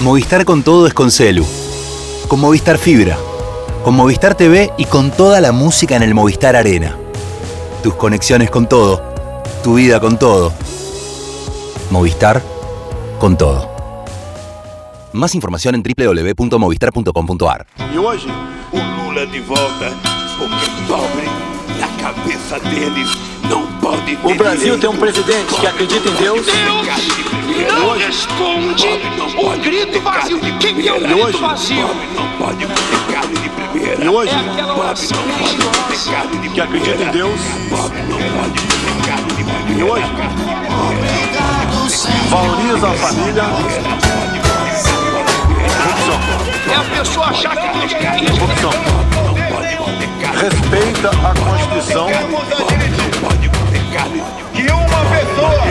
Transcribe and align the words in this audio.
Movistar 0.00 0.44
con 0.44 0.62
todo 0.62 0.86
es 0.86 0.92
con 0.92 1.10
Celu. 1.10 1.46
Con 2.28 2.40
Movistar 2.40 2.76
Fibra. 2.76 3.16
Con 3.82 3.94
Movistar 3.94 4.34
TV 4.34 4.70
y 4.76 4.84
con 4.84 5.10
toda 5.10 5.40
la 5.40 5.52
música 5.52 5.96
en 5.96 6.02
el 6.02 6.14
Movistar 6.14 6.54
Arena. 6.54 6.96
Tus 7.82 7.94
conexiones 7.94 8.50
con 8.50 8.68
todo. 8.68 9.02
Tu 9.64 9.74
vida 9.74 9.98
con 9.98 10.18
todo. 10.18 10.52
Movistar 11.90 12.42
con 13.18 13.38
todo. 13.38 13.70
Más 15.12 15.34
información 15.34 15.74
en 15.74 15.82
www.movistar.com.ar. 15.82 17.66
E 17.92 17.98
hoje, 17.98 18.28
o 18.72 18.76
Lula 18.76 19.24
de 19.24 19.40
não 19.40 20.86
pode 20.86 21.26
O 24.22 24.34
Brasil 24.34 24.78
tem 24.78 24.90
um 24.90 24.96
presidente 24.96 25.54
que 25.54 25.66
acredita 25.66 26.08
em 26.08 26.14
Deus. 26.14 26.46
Não 27.78 27.96
responde 27.96 28.86
o 29.38 29.50
grito 29.60 30.00
vazio. 30.00 30.40
Quem 30.58 30.86
é 30.86 30.92
o 30.92 31.00
grito 31.00 31.38
vazio? 31.38 31.88
Não 32.14 32.28
pode 32.38 32.66
comer 32.66 33.12
carne 33.12 33.34
de 33.36 33.48
primeira. 33.48 34.04
E 34.04 34.08
hoje, 34.08 34.32
é 34.32 34.52
aquela 34.52 34.78
oração 34.78 35.18
que 36.52 36.60
acredita 36.60 37.02
em 37.02 37.10
Deus. 37.10 37.40
Pobre 37.70 38.02
não 38.02 38.18
pode 38.18 38.60
comer 38.66 39.06
carne 39.06 39.28
de 39.28 39.44
primeira. 39.44 39.78
E 39.78 39.82
hoje, 39.82 40.10
valoriza 42.28 42.88
a 42.88 42.94
família. 42.94 43.44
É 46.68 46.74
a 46.74 46.84
pessoa 46.98 47.26
achar 47.26 47.56
que 47.56 47.78
Deus 47.78 47.92
quer 47.94 48.22
isso. 48.22 48.40
Corrupção. 48.40 48.70
Respeita 50.36 51.10
a 51.10 51.34
Constituição. 51.34 52.08
Que 54.54 54.62
uma 54.72 55.00
pessoa. 55.10 55.66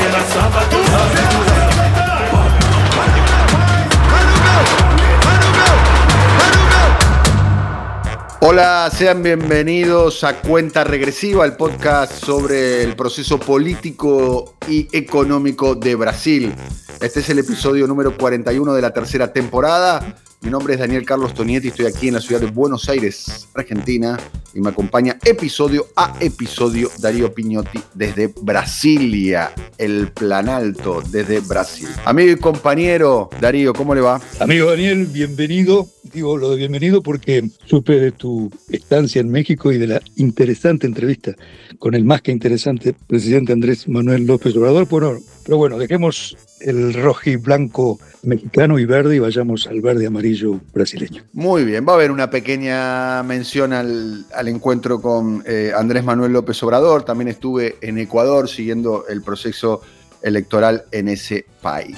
Hola, 8.48 8.92
sean 8.92 9.24
bienvenidos 9.24 10.24
a 10.24 10.40
Cuenta 10.40 10.84
Regresiva, 10.84 11.46
el 11.46 11.54
podcast 11.54 12.24
sobre 12.24 12.84
el 12.84 12.96
proceso 12.96 13.40
político 13.40 14.58
y 14.68 14.88
económico 14.96 15.74
de 15.74 15.96
Brasil. 15.96 16.54
Este 17.02 17.22
es 17.22 17.30
el 17.30 17.40
episodio 17.40 17.88
número 17.88 18.16
41 18.16 18.74
de 18.76 18.82
la 18.84 18.94
tercera 18.94 19.34
temporada. 19.34 20.16
Mi 20.42 20.52
nombre 20.52 20.76
es 20.76 20.80
Daniel 20.80 21.06
Carlos 21.06 21.34
Tonietti, 21.34 21.70
estoy 21.70 21.88
aquí 21.88 22.08
en 22.08 22.14
la 22.14 22.22
ciudad 22.22 22.42
de 22.42 22.48
Buenos 22.48 22.88
Aires, 22.90 23.48
Argentina, 23.56 24.20
y 24.54 24.60
me 24.60 24.70
acompaña 24.70 25.18
episodio 25.26 25.88
a 25.96 26.16
episodio 26.20 26.92
Darío 27.00 27.34
Piñotti 27.34 27.80
desde 27.94 28.32
Brasilia, 28.42 29.52
el 29.78 30.12
Planalto, 30.12 31.02
desde 31.10 31.40
Brasil. 31.40 31.88
Amigo 32.06 32.32
y 32.32 32.36
compañero, 32.36 33.30
Darío, 33.42 33.74
¿cómo 33.74 33.96
le 33.96 34.02
va? 34.02 34.22
Amigo 34.40 34.70
Daniel, 34.70 35.08
bienvenido. 35.08 35.88
Digo 36.14 36.38
lo 36.38 36.52
de 36.52 36.58
bienvenido 36.58 37.02
porque 37.02 37.50
supe 37.66 38.00
de 38.00 38.12
tu 38.12 38.52
estancia 38.70 39.20
en 39.20 39.30
México 39.30 39.72
y 39.72 39.78
de 39.78 39.88
la 39.88 40.02
interesante 40.16 40.86
entrevista 40.86 41.36
con 41.80 41.96
el 41.96 42.06
más 42.06 42.22
que 42.22 42.32
interesante 42.32 42.96
presidente 43.08 43.52
Andrés 43.52 43.88
Manuel 43.88 44.26
López 44.26 44.56
Obrador. 44.56 44.88
Bueno, 44.88 45.20
pero 45.44 45.58
bueno, 45.58 45.78
dejemos 45.78 46.38
el 46.66 46.94
rojo 46.96 47.30
y 47.30 47.36
blanco 47.36 48.00
mexicano 48.24 48.80
y 48.80 48.86
verde 48.86 49.16
y 49.16 49.20
vayamos 49.20 49.68
al 49.68 49.82
verde 49.82 50.08
amarillo 50.08 50.60
brasileño. 50.74 51.24
Muy 51.32 51.64
bien, 51.64 51.86
va 51.88 51.92
a 51.92 51.96
haber 51.96 52.10
una 52.10 52.30
pequeña 52.32 53.22
mención 53.24 53.72
al, 53.72 54.26
al 54.34 54.48
encuentro 54.48 55.00
con 55.00 55.44
eh, 55.46 55.72
Andrés 55.78 56.04
Manuel 56.04 56.34
López 56.34 56.62
Obrador. 56.64 57.04
También 57.04 57.28
estuve 57.28 57.78
en 57.82 58.00
Ecuador 58.00 58.50
siguiendo 58.50 59.06
el 59.08 59.22
proceso 59.22 59.82
electoral 60.24 60.86
en 60.92 61.08
ese 61.08 61.46
país. 61.62 61.98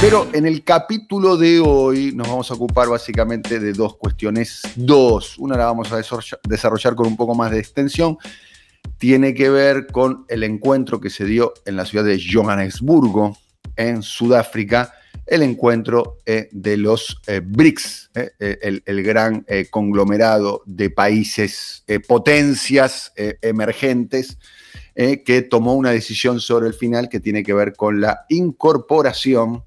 Pero 0.00 0.26
en 0.32 0.46
el 0.46 0.64
capítulo 0.64 1.36
de 1.36 1.60
hoy 1.60 2.12
nos 2.12 2.26
vamos 2.26 2.50
a 2.50 2.54
ocupar 2.54 2.88
básicamente 2.88 3.60
de 3.60 3.72
dos 3.72 3.96
cuestiones. 3.96 4.62
Dos, 4.74 5.38
una 5.38 5.56
la 5.56 5.66
vamos 5.66 5.92
a 5.92 5.98
desarrolla- 5.98 6.40
desarrollar 6.48 6.96
con 6.96 7.06
un 7.06 7.16
poco 7.16 7.34
más 7.36 7.52
de 7.52 7.60
extensión. 7.60 8.16
Tiene 8.98 9.34
que 9.34 9.50
ver 9.50 9.86
con 9.86 10.24
el 10.28 10.42
encuentro 10.42 11.00
que 11.00 11.10
se 11.10 11.24
dio 11.24 11.52
en 11.66 11.76
la 11.76 11.84
ciudad 11.84 12.04
de 12.04 12.18
Johannesburgo, 12.20 13.36
en 13.80 14.02
Sudáfrica, 14.02 14.92
el 15.26 15.42
encuentro 15.42 16.18
eh, 16.26 16.48
de 16.52 16.76
los 16.76 17.20
eh, 17.26 17.40
BRICS, 17.42 18.10
eh, 18.14 18.58
el, 18.60 18.82
el 18.84 19.02
gran 19.02 19.46
conglomerado 19.70 20.62
de 20.66 20.90
países, 20.90 21.84
potencias 22.06 23.12
emergentes, 23.16 24.38
que 24.94 25.46
tomó 25.48 25.74
una 25.74 25.90
decisión 25.92 26.40
sobre 26.40 26.66
el 26.68 26.74
final 26.74 27.08
que 27.08 27.20
tiene 27.20 27.42
que 27.42 27.54
ver 27.54 27.74
con 27.74 28.00
la 28.00 28.26
incorporación 28.28 29.64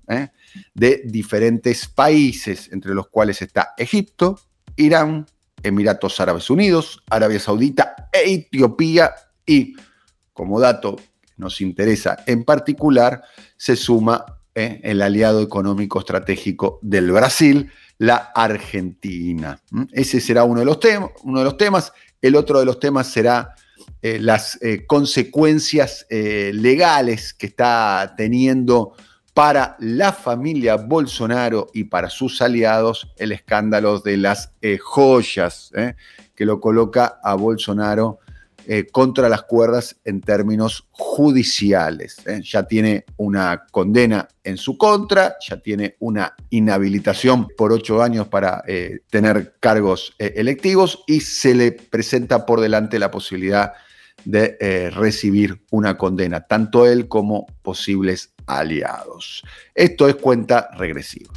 de 0.75 1.01
diferentes 1.05 1.87
países, 1.87 2.69
entre 2.71 2.93
los 2.93 3.07
cuales 3.07 3.41
está 3.41 3.73
Egipto, 3.77 4.39
Irán, 4.75 5.25
Emiratos 5.63 6.19
Árabes 6.19 6.49
Unidos, 6.49 7.01
Arabia 7.09 7.39
Saudita 7.39 8.09
e 8.11 8.33
Etiopía 8.33 9.15
y, 9.45 9.75
como 10.33 10.59
dato 10.59 10.97
nos 11.37 11.61
interesa 11.61 12.23
en 12.25 12.43
particular, 12.43 13.23
se 13.57 13.75
suma 13.75 14.25
eh, 14.55 14.81
el 14.83 15.01
aliado 15.01 15.41
económico 15.41 15.99
estratégico 15.99 16.77
del 16.83 17.11
Brasil, 17.11 17.71
la 17.97 18.17
Argentina. 18.35 19.59
¿Mm? 19.71 19.83
Ese 19.91 20.21
será 20.21 20.43
uno 20.43 20.59
de 20.59 20.65
los, 20.65 20.77
uno 21.23 21.39
de 21.39 21.45
los 21.45 21.57
temas. 21.57 21.91
El 22.21 22.35
otro 22.35 22.59
de 22.59 22.65
los 22.65 22.79
temas 22.79 23.07
será 23.07 23.55
eh, 24.03 24.19
las 24.19 24.61
eh, 24.61 24.85
consecuencias 24.85 26.05
legales 26.09 27.33
que 27.33 27.47
está 27.47 28.13
teniendo 28.15 28.93
para 29.33 29.75
la 29.79 30.13
familia 30.13 30.75
Bolsonaro 30.75 31.71
y 31.73 31.85
para 31.85 32.11
sus 32.11 32.39
aliados 32.39 33.11
el 33.17 33.31
escándalo 33.31 33.99
de 33.99 34.17
las 34.17 34.51
joyas, 34.79 35.71
que 36.35 36.45
lo 36.45 36.59
coloca 36.59 37.19
a 37.23 37.33
Bolsonaro 37.33 38.19
eh, 38.65 38.87
contra 38.91 39.27
las 39.27 39.43
cuerdas 39.43 39.97
en 40.05 40.21
términos 40.21 40.87
judiciales. 40.91 42.17
¿eh? 42.25 42.41
Ya 42.43 42.63
tiene 42.63 43.05
una 43.17 43.65
condena 43.71 44.27
en 44.43 44.57
su 44.57 44.77
contra, 44.77 45.35
ya 45.45 45.57
tiene 45.57 45.95
una 45.99 46.35
inhabilitación 46.49 47.49
por 47.57 47.73
ocho 47.73 48.01
años 48.01 48.27
para 48.27 48.63
eh, 48.67 48.99
tener 49.09 49.55
cargos 49.59 50.15
electivos 50.17 51.03
y 51.07 51.19
se 51.19 51.53
le 51.53 51.71
presenta 51.73 52.45
por 52.45 52.61
delante 52.61 52.99
la 52.99 53.11
posibilidad 53.11 53.73
de 54.23 54.89
recibir 54.91 55.61
una 55.71 55.97
condena, 55.97 56.41
tanto 56.41 56.87
él 56.87 57.09
como 57.09 57.47
posibles 57.61 58.33
aliados. 58.45 59.43
Esto 59.75 60.07
es 60.07 60.15
cuenta 60.15 60.69
regresiva. 60.77 61.33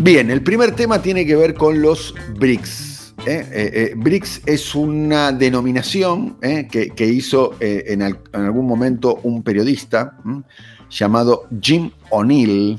Bien, 0.00 0.32
el 0.32 0.42
primer 0.42 0.74
tema 0.74 1.00
tiene 1.00 1.24
que 1.24 1.36
ver 1.36 1.54
con 1.54 1.80
los 1.80 2.12
BRICS. 2.38 2.91
¿Eh? 3.26 3.46
Eh, 3.52 3.70
eh, 3.74 3.92
BRICS 3.96 4.42
es 4.46 4.74
una 4.74 5.32
denominación 5.32 6.38
que, 6.40 7.06
hizo 7.06 7.54
en, 7.60 8.02
al- 8.02 8.18
en 8.32 8.40
algún 8.42 8.66
momento 8.66 9.20
un 9.22 9.42
periodista 9.42 10.16
llamado 10.90 11.46
Jim 11.60 11.90
O'Neill, 12.10 12.78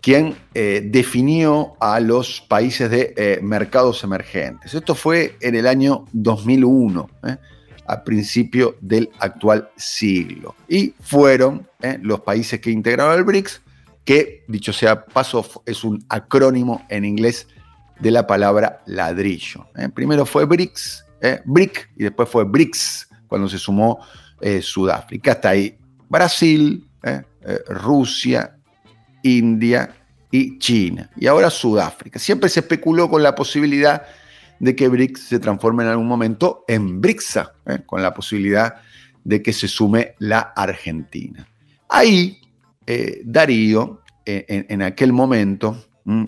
quien 0.00 0.34
definió 0.52 1.74
a 1.80 2.00
los 2.00 2.40
países 2.42 2.90
de 2.90 3.38
mercados 3.42 4.02
emergentes. 4.04 4.74
Esto 4.74 4.94
fue 4.94 5.36
en 5.40 5.54
el 5.54 5.66
año 5.66 6.04
2001, 6.12 7.10
¿eh? 7.26 7.36
a 7.86 8.02
principio 8.02 8.76
del 8.80 9.10
actual 9.18 9.68
siglo. 9.76 10.54
Y 10.68 10.94
fueron 11.00 11.68
los 12.02 12.20
países 12.20 12.60
que 12.60 12.70
integraron 12.70 13.16
el 13.16 13.24
BRICS, 13.24 13.60
que, 14.04 14.44
dicho 14.48 14.72
sea 14.72 15.04
paso, 15.06 15.46
es 15.64 15.82
un 15.84 16.04
acrónimo 16.10 16.84
en 16.90 17.04
inglés 17.06 17.46
de 18.00 18.10
la 18.10 18.26
palabra 18.26 18.82
ladrillo. 18.86 19.66
¿eh? 19.76 19.88
Primero 19.88 20.26
fue 20.26 20.44
BRICS, 20.44 21.04
¿eh? 21.20 21.40
BRIC, 21.44 21.90
y 21.96 22.04
después 22.04 22.28
fue 22.28 22.44
BRICS, 22.44 23.08
cuando 23.26 23.48
se 23.48 23.58
sumó 23.58 24.00
eh, 24.40 24.60
Sudáfrica. 24.62 25.32
Hasta 25.32 25.50
ahí 25.50 25.76
Brasil, 26.08 26.88
Rusia, 27.68 28.56
India 29.22 29.94
y 30.30 30.58
China. 30.58 31.10
Y 31.16 31.26
ahora 31.26 31.50
Sudáfrica. 31.50 32.18
Siempre 32.18 32.48
se 32.48 32.60
especuló 32.60 33.10
con 33.10 33.22
la 33.22 33.34
posibilidad 33.34 34.02
de 34.58 34.76
que 34.76 34.88
BRICS 34.88 35.28
se 35.28 35.38
transforme 35.38 35.82
en 35.82 35.90
algún 35.90 36.06
momento 36.06 36.64
en 36.68 37.00
BRICSA, 37.00 37.52
con 37.86 38.00
la 38.02 38.14
posibilidad 38.14 38.76
de 39.24 39.42
que 39.42 39.52
se 39.52 39.68
sume 39.68 40.14
la 40.18 40.40
Argentina. 40.40 41.46
Ahí, 41.88 42.40
Darío, 43.24 44.02
en, 44.24 44.82
aquel 44.82 45.12
momento, 45.12 45.84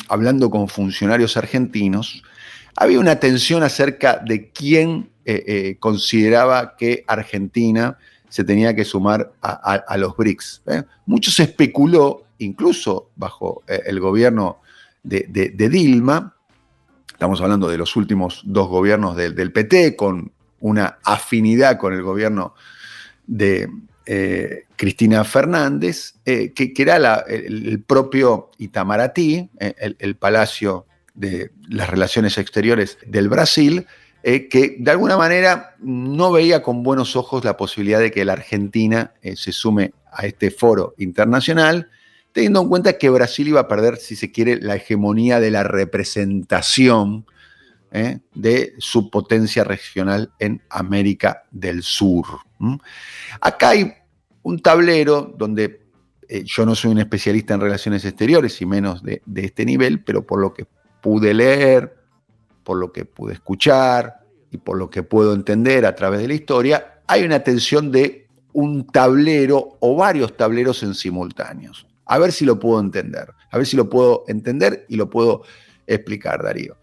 hablando 0.09 0.51
con 0.51 0.69
funcionarios 0.69 1.37
argentinos, 1.37 2.23
había 2.77 3.01
una 3.01 3.17
tensión 3.17 3.63
acerca 3.63 4.19
de 4.19 4.51
quién 4.51 5.11
eh, 5.25 5.45
eh, 5.47 5.77
consideraba 5.79 6.77
que 6.77 7.05
Argentina 7.07 7.99
se 8.29 8.45
tenía 8.45 8.75
que 8.75 8.85
sumar 8.85 9.33
a, 9.41 9.97
los 9.97 10.17
BRICS. 10.17 10.63
¿eh? 10.67 10.83
Mucho 11.07 11.31
se 11.31 11.45
especuló, 11.45 12.27
incluso 12.39 13.11
bajo 13.17 13.63
eh, 13.67 13.83
el 13.87 14.01
gobierno 14.01 14.61
de, 15.03 15.55
Dilma, 15.57 16.35
estamos 17.09 17.41
hablando 17.41 17.69
de 17.69 17.79
los 17.79 17.97
últimos 17.97 18.43
dos 18.45 18.69
gobiernos 18.69 19.17
del 19.17 19.53
PT, 19.53 19.97
con 19.97 20.33
una 20.61 20.99
afinidad 21.05 21.79
con 21.79 21.95
el 21.95 22.03
gobierno 22.03 22.55
de 23.27 23.71
eh, 24.09 24.67
Cristina 24.77 25.25
Fernández, 25.25 26.15
eh, 26.25 26.53
que, 26.53 26.73
era 26.77 27.25
el, 27.27 27.83
propio 27.83 28.53
Itamaraty, 28.57 29.51
eh, 29.59 29.95
el, 29.99 30.15
palacio 30.15 30.87
de 31.15 31.51
las 31.69 31.91
relaciones 31.91 32.39
exteriores 32.39 32.99
del 33.05 33.29
Brasil, 33.29 33.87
que 34.23 34.77
de 34.79 34.91
alguna 34.91 35.17
manera 35.17 35.77
no 35.79 36.33
veía 36.33 36.61
con 36.61 36.83
buenos 36.83 37.15
ojos 37.15 37.45
la 37.45 37.57
posibilidad 37.57 38.01
de 38.01 38.11
que 38.11 38.25
la 38.25 38.33
Argentina 38.33 39.13
se 39.23 39.53
sume 39.53 39.93
a 40.11 40.27
este 40.27 40.51
foro 40.51 40.95
internacional, 40.99 41.91
teniendo 42.33 42.61
en 42.63 42.69
cuenta 42.69 42.99
que 42.99 43.09
Brasil 43.09 43.47
iba 43.47 43.61
a 43.61 43.69
perder, 43.69 43.99
si 43.99 44.17
se 44.17 44.33
quiere, 44.33 44.61
la 44.61 44.75
hegemonía 44.75 45.39
de 45.39 45.53
la 45.53 45.63
representación 45.63 47.25
de 48.35 48.75
su 48.79 49.11
potencia 49.11 49.63
regional 49.63 50.33
en 50.41 50.61
América 50.71 51.45
del 51.53 51.85
Sur. 51.85 52.46
¿Mm? 52.59 52.77
Acá 53.41 53.71
hay 53.71 53.93
un 54.43 54.59
tablero 54.61 55.35
donde 55.37 55.81
eh, 56.29 56.43
yo 56.45 56.67
no 56.67 56.75
soy 56.75 56.93
un 56.93 56.99
especialista 56.99 57.55
en 57.55 57.61
relaciones 57.61 58.05
exteriores 58.05 58.61
y 58.61 58.67
menos 58.67 59.03
de, 59.03 59.23
de, 59.27 59.45
este 59.45 59.65
nivel, 59.65 60.03
pero 60.03 60.27
por 60.27 60.41
lo 60.41 60.53
que 60.53 60.67
pude 61.01 61.35
leer, 61.35 61.97
por 62.65 62.79
lo 62.79 62.93
que 62.93 63.05
pude 63.05 63.35
escuchar 63.35 64.21
y 64.51 64.59
por 64.59 64.77
lo 64.77 64.91
que 64.91 65.03
puedo 65.03 65.35
entender 65.35 65.87
a 65.87 65.95
través 65.95 66.21
de 66.21 66.29
la 66.29 66.35
historia, 66.35 67.01
hay 67.07 67.25
una 67.25 67.41
tensión 67.41 67.93
de 67.93 68.27
un 68.53 68.87
tablero 68.87 69.77
o 69.81 69.97
varios 69.97 70.37
tableros 70.37 70.83
en 70.83 70.95
simultáneos. 70.95 71.87
A 72.07 72.19
ver 72.19 72.33
si 72.33 72.45
lo 72.45 72.59
puedo 72.59 72.81
entender, 72.81 73.29
a 73.51 73.59
ver 73.59 73.67
si 73.67 73.77
lo 73.77 73.91
puedo 73.91 74.25
entender 74.29 74.87
y 74.89 74.97
lo 74.97 75.11
puedo 75.11 75.43
explicar, 75.87 76.43
Darío. 76.43 76.77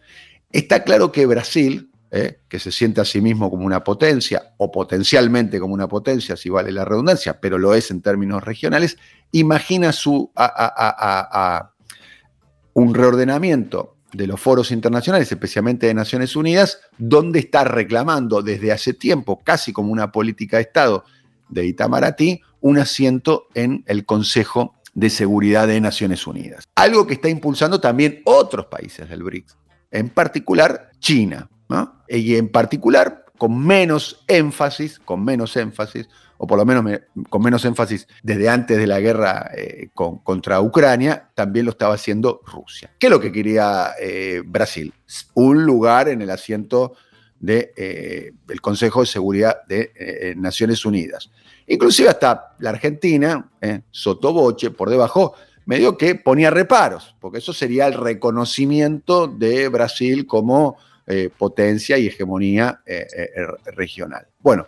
Está 0.51 0.83
claro 0.83 1.11
que 1.11 1.25
Brasil, 1.25 1.89
eh, 2.15 2.41
que 2.47 2.59
se 2.59 2.71
siente 2.71 3.01
a 3.01 3.05
sí 3.05 3.21
mismo 3.21 3.49
como 3.49 3.65
una 3.65 3.83
potencia, 3.83 4.53
o 4.57 4.71
potencialmente 4.71 5.59
como 5.59 5.73
una 5.73 5.87
potencia, 5.87 6.37
si 6.37 6.47
vale 6.47 6.71
la 6.71 6.85
redundancia, 6.85 7.39
pero 7.39 7.57
lo 7.57 7.73
es 7.73 7.89
en 7.89 8.03
términos 8.03 8.43
regionales, 8.43 8.99
imagina 9.31 9.91
su, 9.91 10.31
a, 10.35 11.71
un 12.73 12.93
reordenamiento 12.93 13.95
de 14.11 14.27
los 14.27 14.39
foros 14.39 14.71
internacionales, 14.71 15.31
especialmente 15.31 15.87
de 15.87 15.95
Naciones 15.95 16.35
Unidas, 16.35 16.81
donde 16.99 17.39
está 17.39 17.63
reclamando 17.63 18.43
desde 18.43 18.71
hace 18.71 18.93
tiempo, 18.93 19.41
casi 19.43 19.73
como 19.73 19.91
una 19.91 20.11
política 20.11 20.57
de 20.57 20.63
Estado 20.63 21.05
de 21.49 21.65
Itamaraty, 21.65 22.41
un 22.61 22.77
asiento 22.77 23.47
en 23.55 23.83
el 23.87 24.05
Consejo 24.05 24.75
de 24.93 25.09
Seguridad 25.09 25.65
de 25.65 25.81
Naciones 25.81 26.27
Unidas. 26.27 26.65
Algo 26.75 27.07
que 27.07 27.15
está 27.15 27.27
impulsando 27.27 27.81
también 27.81 28.21
otros 28.25 28.67
países 28.67 29.09
del 29.09 29.23
BRICS, 29.23 29.57
en 29.89 30.09
particular 30.09 30.91
China. 30.99 31.49
Y 32.17 32.35
en 32.35 32.49
particular 32.49 33.25
con 33.37 33.57
menos 33.57 34.23
énfasis, 34.27 34.99
con 34.99 35.23
menos 35.23 35.55
énfasis, 35.57 36.07
o 36.37 36.47
por 36.47 36.57
lo 36.57 36.65
menos 36.65 36.83
me, 36.83 37.01
con 37.29 37.41
menos 37.41 37.65
énfasis 37.65 38.07
desde 38.21 38.49
antes 38.49 38.77
de 38.77 38.87
la 38.87 38.99
guerra 38.99 39.51
eh, 39.55 39.89
con, 39.93 40.19
contra 40.19 40.61
Ucrania, 40.61 41.29
también 41.33 41.65
lo 41.65 41.71
estaba 41.71 41.95
haciendo 41.95 42.41
Rusia. 42.45 42.91
¿Qué 42.99 43.07
es 43.07 43.11
lo 43.11 43.19
que 43.19 43.31
quería 43.31 43.91
eh, 43.99 44.41
Brasil? 44.45 44.93
Un 45.33 45.65
lugar 45.65 46.09
en 46.09 46.21
el 46.21 46.29
asiento 46.29 46.93
del 47.43 47.73
de, 47.75 48.31
eh, 48.47 48.59
Consejo 48.61 49.01
de 49.01 49.07
Seguridad 49.07 49.65
de 49.67 49.91
eh, 49.95 50.33
Naciones 50.37 50.85
Unidas. 50.85 51.29
Inclusive 51.67 52.07
hasta 52.07 52.55
la 52.59 52.69
Argentina, 52.69 53.51
eh, 53.59 53.81
sotoboche, 53.91 54.71
por 54.71 54.89
debajo, 54.89 55.33
medio 55.65 55.97
que 55.97 56.15
ponía 56.15 56.49
reparos, 56.49 57.15
porque 57.19 57.39
eso 57.39 57.51
sería 57.51 57.87
el 57.87 57.93
reconocimiento 57.93 59.27
de 59.27 59.67
Brasil 59.67 60.25
como 60.25 60.77
eh, 61.05 61.29
potencia 61.37 61.97
y 61.97 62.07
hegemonía 62.07 62.81
eh, 62.85 63.05
eh, 63.13 63.27
regional. 63.73 64.25
Bueno, 64.39 64.67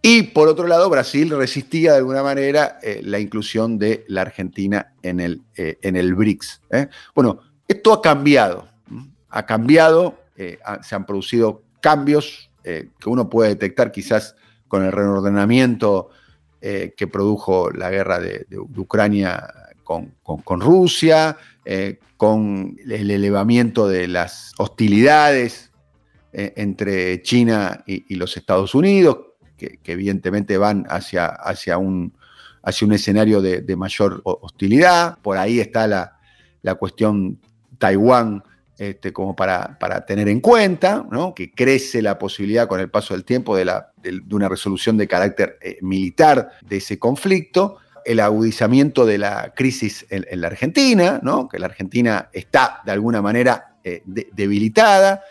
y 0.00 0.22
por 0.22 0.48
otro 0.48 0.66
lado, 0.66 0.88
Brasil 0.88 1.28
resistía 1.30 1.92
de 1.92 1.98
alguna 1.98 2.22
manera 2.22 2.78
la 3.02 3.18
inclusión 3.18 3.78
de 3.78 4.04
la 4.08 4.22
Argentina 4.22 4.94
en 5.02 5.20
el, 5.20 5.42
en 5.56 5.96
el 5.96 6.14
BRICS. 6.14 6.60
Bueno, 7.14 7.40
esto 7.66 7.94
ha 7.94 8.02
cambiado, 8.02 8.68
ha 9.30 9.46
cambiado, 9.46 10.18
se 10.36 10.94
han 10.94 11.06
producido 11.06 11.62
cambios 11.80 12.50
que 12.62 13.08
uno 13.08 13.30
puede 13.30 13.48
detectar 13.50 13.92
quizás 13.92 14.36
con 14.68 14.84
el 14.84 14.92
reordenamiento 14.92 16.10
que 16.60 17.08
produjo 17.10 17.70
la 17.70 17.90
guerra 17.90 18.20
de 18.20 18.46
Ucrania 18.76 19.63
con, 19.84 20.60
Rusia, 20.60 21.36
eh, 21.64 22.00
con 22.16 22.76
el 22.84 23.10
elevamiento 23.10 23.86
de 23.86 24.08
las 24.08 24.52
hostilidades 24.58 25.70
eh, 26.32 26.52
entre 26.56 27.22
China 27.22 27.84
y, 27.86 28.14
los 28.16 28.36
Estados 28.36 28.74
Unidos, 28.74 29.18
que, 29.56 29.78
evidentemente 29.84 30.58
van 30.58 30.84
hacia, 30.88 31.26
hacia, 31.26 31.78
un, 31.78 32.16
hacia 32.62 32.86
un 32.86 32.92
escenario 32.92 33.40
de, 33.40 33.76
mayor 33.76 34.20
hostilidad. 34.24 35.18
Por 35.18 35.36
ahí 35.36 35.60
está 35.60 35.86
la, 35.86 36.18
la 36.62 36.74
cuestión 36.74 37.40
Taiwán. 37.78 38.42
Este, 38.76 39.12
como 39.12 39.36
para, 39.36 39.78
para, 39.78 40.04
tener 40.04 40.28
en 40.28 40.40
cuenta, 40.40 41.06
¿no? 41.08 41.32
que 41.32 41.52
crece 41.52 42.02
la 42.02 42.18
posibilidad 42.18 42.66
con 42.66 42.80
el 42.80 42.90
paso 42.90 43.14
del 43.14 43.24
tiempo 43.24 43.56
de, 43.56 43.64
la, 43.64 43.92
de 44.02 44.20
una 44.34 44.48
resolución 44.48 44.96
de 44.96 45.06
carácter 45.06 45.58
eh, 45.62 45.78
militar 45.80 46.50
de 46.60 46.78
ese 46.78 46.98
conflicto, 46.98 47.78
el 48.04 48.20
agudizamiento 48.20 49.06
de 49.06 49.18
la 49.18 49.52
crisis 49.54 50.06
en, 50.10 50.40
la 50.40 50.48
Argentina, 50.48 51.20
¿no? 51.22 51.48
que 51.48 51.58
la 51.58 51.66
Argentina 51.66 52.28
está 52.32 52.80
de 52.84 52.92
alguna 52.92 53.22
manera 53.22 53.76
eh, 53.82 54.02
de, 54.04 54.28
debilitada, 54.32 55.22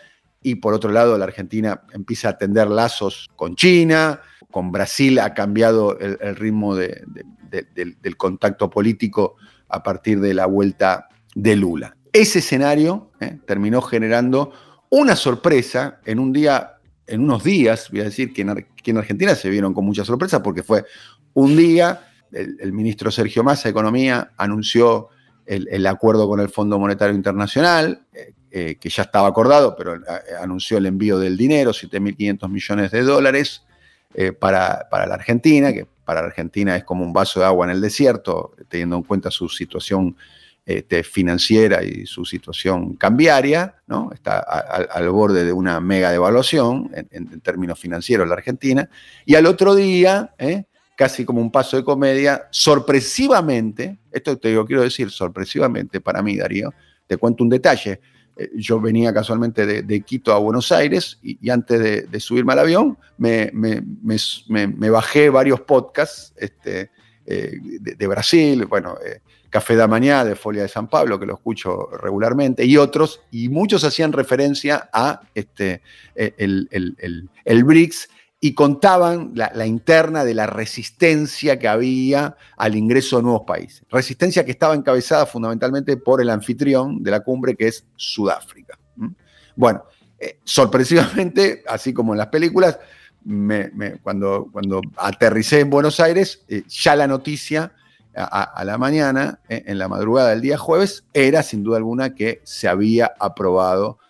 y 0.42 0.56
por 0.56 0.74
otro 0.74 0.90
lado 0.90 1.16
la 1.16 1.24
Argentina 1.24 1.82
empieza 1.92 2.30
a 2.30 2.38
tender 2.38 2.68
lazos 2.68 3.30
con 3.36 3.56
China, 3.56 4.20
con 4.50 4.70
Brasil 4.70 5.18
ha 5.18 5.34
cambiado 5.34 5.98
el, 5.98 6.36
ritmo 6.36 6.76
de, 6.76 7.02
de, 7.50 7.66
del, 7.74 7.96
del 8.00 8.16
contacto 8.16 8.68
político 8.70 9.36
a 9.68 9.82
partir 9.82 10.20
de 10.20 10.34
la 10.34 10.46
vuelta 10.46 11.08
de 11.34 11.56
Lula. 11.56 11.96
Ese 12.12 12.38
escenario 12.38 13.10
eh, 13.20 13.38
terminó 13.44 13.82
generando 13.82 14.52
una 14.90 15.16
sorpresa 15.16 15.98
en 16.04 16.20
un 16.20 16.32
día, 16.32 16.74
en 17.06 17.22
unos 17.22 17.42
días, 17.42 17.90
voy 17.90 18.02
a 18.02 18.04
decir 18.04 18.32
que 18.32 18.42
en, 18.42 18.66
que 18.82 18.90
en 18.92 18.98
Argentina 18.98 19.34
se 19.34 19.50
vieron 19.50 19.74
con 19.74 19.84
mucha 19.84 20.04
sorpresa 20.04 20.42
porque 20.42 20.62
fue 20.62 20.84
un 21.32 21.56
día 21.56 22.13
el, 22.34 22.72
ministro 22.72 23.10
Sergio 23.10 23.44
Massa, 23.44 23.68
Economía, 23.68 24.32
anunció 24.36 25.08
el, 25.46 25.86
acuerdo 25.86 26.26
con 26.28 26.40
el 26.40 26.48
Fondo 26.48 26.78
Monetario 26.78 27.14
Internacional, 27.14 28.02
eh, 28.12 28.32
eh, 28.50 28.76
que 28.80 28.88
ya 28.88 29.02
estaba 29.02 29.28
acordado, 29.28 29.74
pero 29.76 29.96
eh, 29.96 30.00
anunció 30.40 30.78
el 30.78 30.86
envío 30.86 31.18
del 31.18 31.36
dinero, 31.36 31.72
7.500 31.72 32.48
millones 32.48 32.90
de 32.90 33.02
dólares 33.02 33.62
para, 34.38 34.86
para, 34.88 35.06
la 35.06 35.14
Argentina, 35.14 35.72
que 35.72 35.88
para 36.04 36.20
la 36.20 36.28
Argentina 36.28 36.76
es 36.76 36.84
como 36.84 37.04
un 37.04 37.12
vaso 37.12 37.40
de 37.40 37.46
agua 37.46 37.66
en 37.66 37.72
el 37.72 37.80
desierto, 37.80 38.52
teniendo 38.68 38.94
en 38.94 39.02
cuenta 39.02 39.28
su 39.32 39.48
situación 39.48 40.16
este, 40.64 41.02
financiera 41.02 41.82
y 41.82 42.06
su 42.06 42.24
situación 42.24 42.94
cambiaria, 42.94 43.74
¿no? 43.88 44.12
está 44.12 44.38
al, 44.38 45.10
borde 45.10 45.44
de 45.44 45.52
una 45.52 45.80
mega 45.80 46.12
devaluación 46.12 46.92
en, 47.10 47.40
términos 47.40 47.80
financieros 47.80 48.28
la 48.28 48.34
Argentina, 48.34 48.88
y 49.26 49.34
al 49.34 49.46
otro 49.46 49.74
día. 49.74 50.32
Casi 50.96 51.24
como 51.24 51.40
un 51.40 51.50
paso 51.50 51.76
de 51.76 51.84
comedia, 51.84 52.48
sorpresivamente, 52.50 53.98
esto 54.12 54.38
te 54.38 54.48
digo, 54.48 54.64
quiero 54.64 54.82
decir, 54.82 55.10
sorpresivamente 55.10 56.00
para 56.00 56.22
mí, 56.22 56.36
Darío, 56.36 56.72
te 57.06 57.16
cuento 57.16 57.42
un 57.44 57.50
detalle. 57.50 58.00
Eh, 58.36 58.50
yo 58.56 58.80
venía 58.80 59.12
casualmente 59.12 59.66
de, 59.66 59.82
de 59.82 60.00
Quito 60.00 60.32
a 60.32 60.38
Buenos 60.38 60.72
Aires 60.72 61.18
y, 61.22 61.50
antes 61.50 62.10
de, 62.10 62.20
subirme 62.20 62.52
al 62.52 62.60
avión 62.60 62.98
me, 63.16 63.50
me, 63.52 63.82
me, 64.02 64.90
bajé 64.90 65.30
varios 65.30 65.60
podcasts 65.60 66.32
este, 66.36 66.90
eh, 67.26 67.58
de, 67.60 68.06
Brasil, 68.06 68.66
bueno, 68.66 68.96
eh, 69.04 69.20
Café 69.50 69.76
da 69.76 69.86
Mañana 69.86 70.24
de 70.24 70.34
Folia 70.34 70.62
de 70.62 70.68
San 70.68 70.88
Pablo, 70.88 71.18
que 71.18 71.26
lo 71.26 71.34
escucho 71.34 71.88
regularmente, 72.02 72.64
y 72.64 72.76
otros, 72.76 73.20
y 73.30 73.48
muchos 73.48 73.84
hacían 73.84 74.12
referencia 74.12 74.90
a 74.92 75.20
este, 75.32 75.82
el, 76.16 76.66
el, 76.72 76.96
el, 76.98 77.28
el 77.44 77.64
BRICS 77.64 78.08
y 78.44 78.52
contaban 78.52 79.32
la, 79.34 79.66
interna 79.66 80.22
de 80.22 80.34
la 80.34 80.46
resistencia 80.46 81.58
que 81.58 81.66
había 81.66 82.36
al 82.58 82.76
ingreso 82.76 83.16
de 83.16 83.22
nuevos 83.22 83.44
países. 83.46 83.82
Resistencia 83.88 84.44
que 84.44 84.50
estaba 84.50 84.74
encabezada 84.74 85.24
fundamentalmente 85.24 85.96
por 85.96 86.20
el 86.20 86.28
anfitrión 86.28 87.02
de 87.02 87.10
la 87.10 87.20
cumbre, 87.20 87.56
que 87.56 87.68
es 87.68 87.86
Sudáfrica. 87.96 88.78
Bueno, 89.56 89.84
eh, 90.18 90.40
sorpresivamente, 90.44 91.64
así 91.66 91.94
como 91.94 92.12
en 92.12 92.18
las 92.18 92.26
películas, 92.26 92.78
cuando, 94.02 94.50
cuando 94.52 94.82
aterricé 94.98 95.60
en 95.60 95.70
Buenos 95.70 95.98
Aires, 95.98 96.44
eh, 96.46 96.64
ya 96.68 96.96
la 96.96 97.06
noticia 97.06 97.72
a, 98.14 98.62
la 98.62 98.76
mañana, 98.76 99.40
eh, 99.48 99.62
en 99.64 99.78
la 99.78 99.88
madrugada 99.88 100.28
del 100.28 100.42
día 100.42 100.58
jueves, 100.58 101.06
era 101.14 101.42
sin 101.42 101.62
duda 101.64 101.78
alguna 101.78 102.14
que 102.14 102.42
se 102.44 102.68
había 102.68 103.10
aprobado 103.18 104.00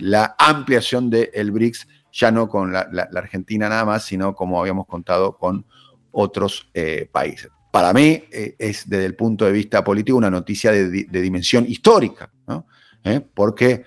la 0.00 0.34
ampliación 0.40 1.08
del 1.08 1.30
de 1.32 1.50
BRICS 1.52 1.86
ya 2.12 2.30
no 2.30 2.48
con 2.48 2.72
la, 2.72 2.88
Argentina 3.14 3.68
nada 3.68 3.84
más, 3.84 4.04
sino 4.04 4.34
como 4.34 4.60
habíamos 4.60 4.86
contado 4.86 5.36
con 5.38 5.64
otros 6.10 6.68
eh, 6.74 7.08
países. 7.10 7.48
Para 7.70 7.92
mí 7.94 8.22
eh, 8.30 8.54
es 8.58 8.88
desde 8.88 9.06
el 9.06 9.14
punto 9.16 9.46
de 9.46 9.52
vista 9.52 9.82
político 9.82 10.18
una 10.18 10.30
noticia 10.30 10.72
de, 10.72 11.06
dimensión 11.10 11.64
histórica, 11.66 12.30
¿no? 12.46 12.66
¿Eh? 13.04 13.20
porque 13.34 13.84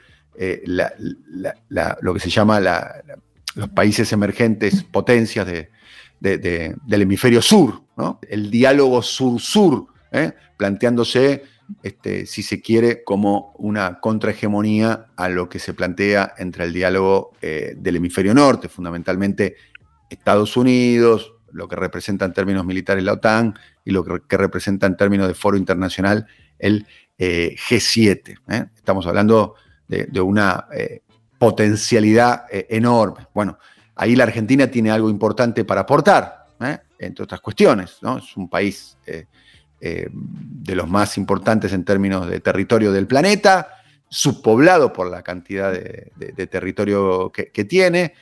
lo 0.68 2.14
que 2.14 2.20
se 2.20 2.30
llama 2.30 2.60
los 2.60 3.70
países 3.70 4.12
emergentes, 4.12 4.84
potencias 4.84 5.46
de, 5.48 5.70
de- 6.20 6.38
de- 6.38 6.76
del 6.86 7.02
hemisferio 7.04 7.42
sur, 7.42 7.82
¿no? 7.96 8.20
el 8.28 8.50
diálogo 8.52 9.02
sur-sur, 9.02 9.88
planteándose, 10.58 11.44
este, 11.84 12.26
si 12.26 12.44
se 12.44 12.62
quiere, 12.62 13.04
como 13.04 13.54
una 13.58 14.00
contrahegemonía 14.00 15.08
a 15.16 15.30
lo 15.30 15.50
que 15.50 15.60
se 15.60 15.74
plantea 15.74 16.34
entre 16.38 16.66
el 16.66 16.74
diálogo 16.74 17.32
eh, 17.42 17.74
del 17.78 17.98
hemisferio 17.98 18.34
norte, 18.34 18.70
fundamentalmente 18.70 19.56
Estados 20.10 20.58
Unidos, 20.58 21.34
lo 21.52 21.68
que 21.68 21.76
representa 21.76 22.26
en 22.26 22.34
términos 22.34 22.66
militares 22.66 23.04
la 23.04 23.14
OTAN 23.14 23.58
y 23.84 23.92
lo 23.92 24.04
que, 24.04 24.38
representa 24.38 24.86
en 24.88 24.98
términos 24.98 25.28
de 25.28 25.34
foro 25.34 25.58
internacional 25.58 26.28
el 26.60 26.86
eh, 27.18 27.56
G7. 27.56 28.40
¿eh? 28.50 28.66
Estamos 28.76 29.08
hablando 29.08 29.56
de, 29.88 30.22
una 30.22 30.68
potencialidad 31.38 32.46
enorme. 32.50 33.28
Bueno, 33.34 33.60
ahí 33.96 34.16
la 34.16 34.24
Argentina 34.24 34.68
tiene 34.68 34.90
algo 34.90 35.10
importante 35.10 35.64
para 35.64 35.82
aportar, 35.82 36.48
entre 36.98 37.24
otras 37.24 37.40
cuestiones. 37.40 38.00
Es 38.18 38.36
un 38.36 38.50
país 38.50 38.98
eh, 39.82 40.08
de 40.12 40.74
los 40.74 40.90
más 40.90 41.18
importantes 41.18 41.74
en 41.74 41.84
términos 41.84 42.28
de 42.28 42.40
territorio 42.40 42.92
del 42.92 43.08
planeta, 43.08 43.68
subpoblado 44.10 44.94
por 44.94 45.10
la 45.10 45.22
cantidad 45.22 45.72
de, 45.72 46.48
territorio 46.48 47.32
que, 47.32 47.66
tiene 47.66 48.14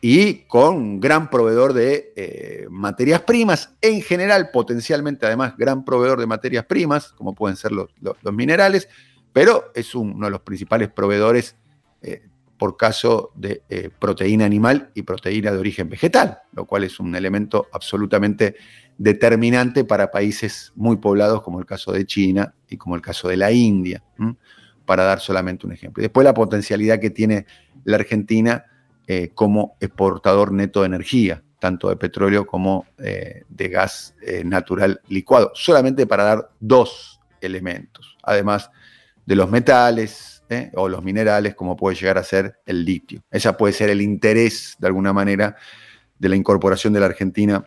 y 0.00 0.44
con 0.44 1.00
gran 1.00 1.28
proveedor 1.28 1.72
de 1.72 2.12
eh, 2.16 2.66
materias 2.70 3.22
primas, 3.22 3.74
en 3.82 4.00
general, 4.02 4.50
potencialmente 4.52 5.26
además 5.26 5.54
gran 5.58 5.84
proveedor 5.84 6.20
de 6.20 6.26
materias 6.26 6.64
primas, 6.64 7.12
como 7.12 7.34
pueden 7.34 7.56
ser 7.56 7.72
los, 7.72 7.90
minerales, 8.32 8.88
pero 9.32 9.72
es 9.74 9.94
uno 9.94 10.26
de 10.26 10.30
los 10.30 10.40
principales 10.40 10.88
proveedores 10.88 11.56
eh, 12.02 12.22
por 12.56 12.76
caso 12.76 13.32
de 13.34 13.62
proteína 13.98 14.44
animal 14.44 14.90
y 14.94 15.02
proteína 15.02 15.50
de 15.50 15.58
origen 15.58 15.88
vegetal, 15.88 16.38
lo 16.52 16.66
cual 16.66 16.84
es 16.84 17.00
un 17.00 17.14
elemento 17.16 17.66
absolutamente 17.72 18.56
determinante 19.00 19.82
para 19.82 20.10
países 20.10 20.72
muy 20.76 20.98
poblados 20.98 21.40
como 21.40 21.58
el 21.58 21.64
caso 21.64 21.90
de 21.90 22.04
China 22.04 22.52
y 22.68 22.76
como 22.76 22.96
el 22.96 23.00
caso 23.00 23.28
de 23.28 23.38
la 23.38 23.50
India, 23.50 24.04
para 24.84 25.04
dar 25.04 25.20
solamente 25.20 25.66
un 25.66 25.72
ejemplo. 25.72 26.02
Después 26.02 26.22
la 26.22 26.34
potencialidad 26.34 27.00
que 27.00 27.08
tiene 27.08 27.46
la 27.84 27.96
Argentina 27.96 28.66
eh, 29.06 29.30
como 29.34 29.78
exportador 29.80 30.52
neto 30.52 30.80
de 30.80 30.86
energía, 30.86 31.42
tanto 31.58 31.88
de 31.88 31.96
petróleo 31.96 32.46
como 32.46 32.84
eh, 32.98 33.44
de 33.48 33.68
gas 33.70 34.14
eh, 34.20 34.44
natural 34.44 35.00
licuado, 35.08 35.50
solamente 35.54 36.06
para 36.06 36.24
dar 36.24 36.50
dos 36.60 37.20
elementos, 37.40 38.18
además 38.22 38.70
de 39.24 39.34
los 39.34 39.50
metales 39.50 40.42
o 40.74 40.88
los 40.90 41.02
minerales, 41.02 41.54
como 41.54 41.74
puede 41.74 41.96
llegar 41.96 42.18
a 42.18 42.24
ser 42.24 42.58
el 42.66 42.84
litio. 42.84 43.22
Esa 43.30 43.56
puede 43.56 43.72
ser 43.72 43.88
el 43.88 44.02
interés, 44.02 44.76
de 44.78 44.88
alguna 44.88 45.14
manera, 45.14 45.56
de 46.18 46.28
la 46.28 46.36
incorporación 46.36 46.92
de 46.92 47.00
la 47.00 47.06
Argentina 47.06 47.64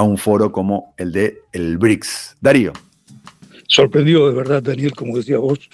a 0.00 0.02
un 0.02 0.16
foro 0.16 0.50
como 0.50 0.94
el 0.96 1.12
de 1.12 1.42
el 1.52 1.76
BRICS. 1.76 2.38
Darío. 2.40 2.72
Sorprendió 3.68 4.28
de 4.28 4.34
verdad, 4.34 4.62
Daniel, 4.62 4.94
como 4.94 5.14
decía 5.18 5.36
vos, 5.36 5.68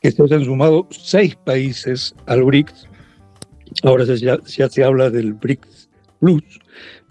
que 0.00 0.12
se 0.12 0.22
hayan 0.22 0.44
sumado 0.44 0.86
seis 0.92 1.34
países 1.34 2.14
al 2.26 2.44
BRICS. 2.44 2.86
Ahora 3.82 4.04
ya, 4.04 4.38
ya 4.46 4.68
se 4.68 4.84
habla 4.84 5.10
del 5.10 5.32
BRICS 5.32 5.88
Plus, 6.20 6.44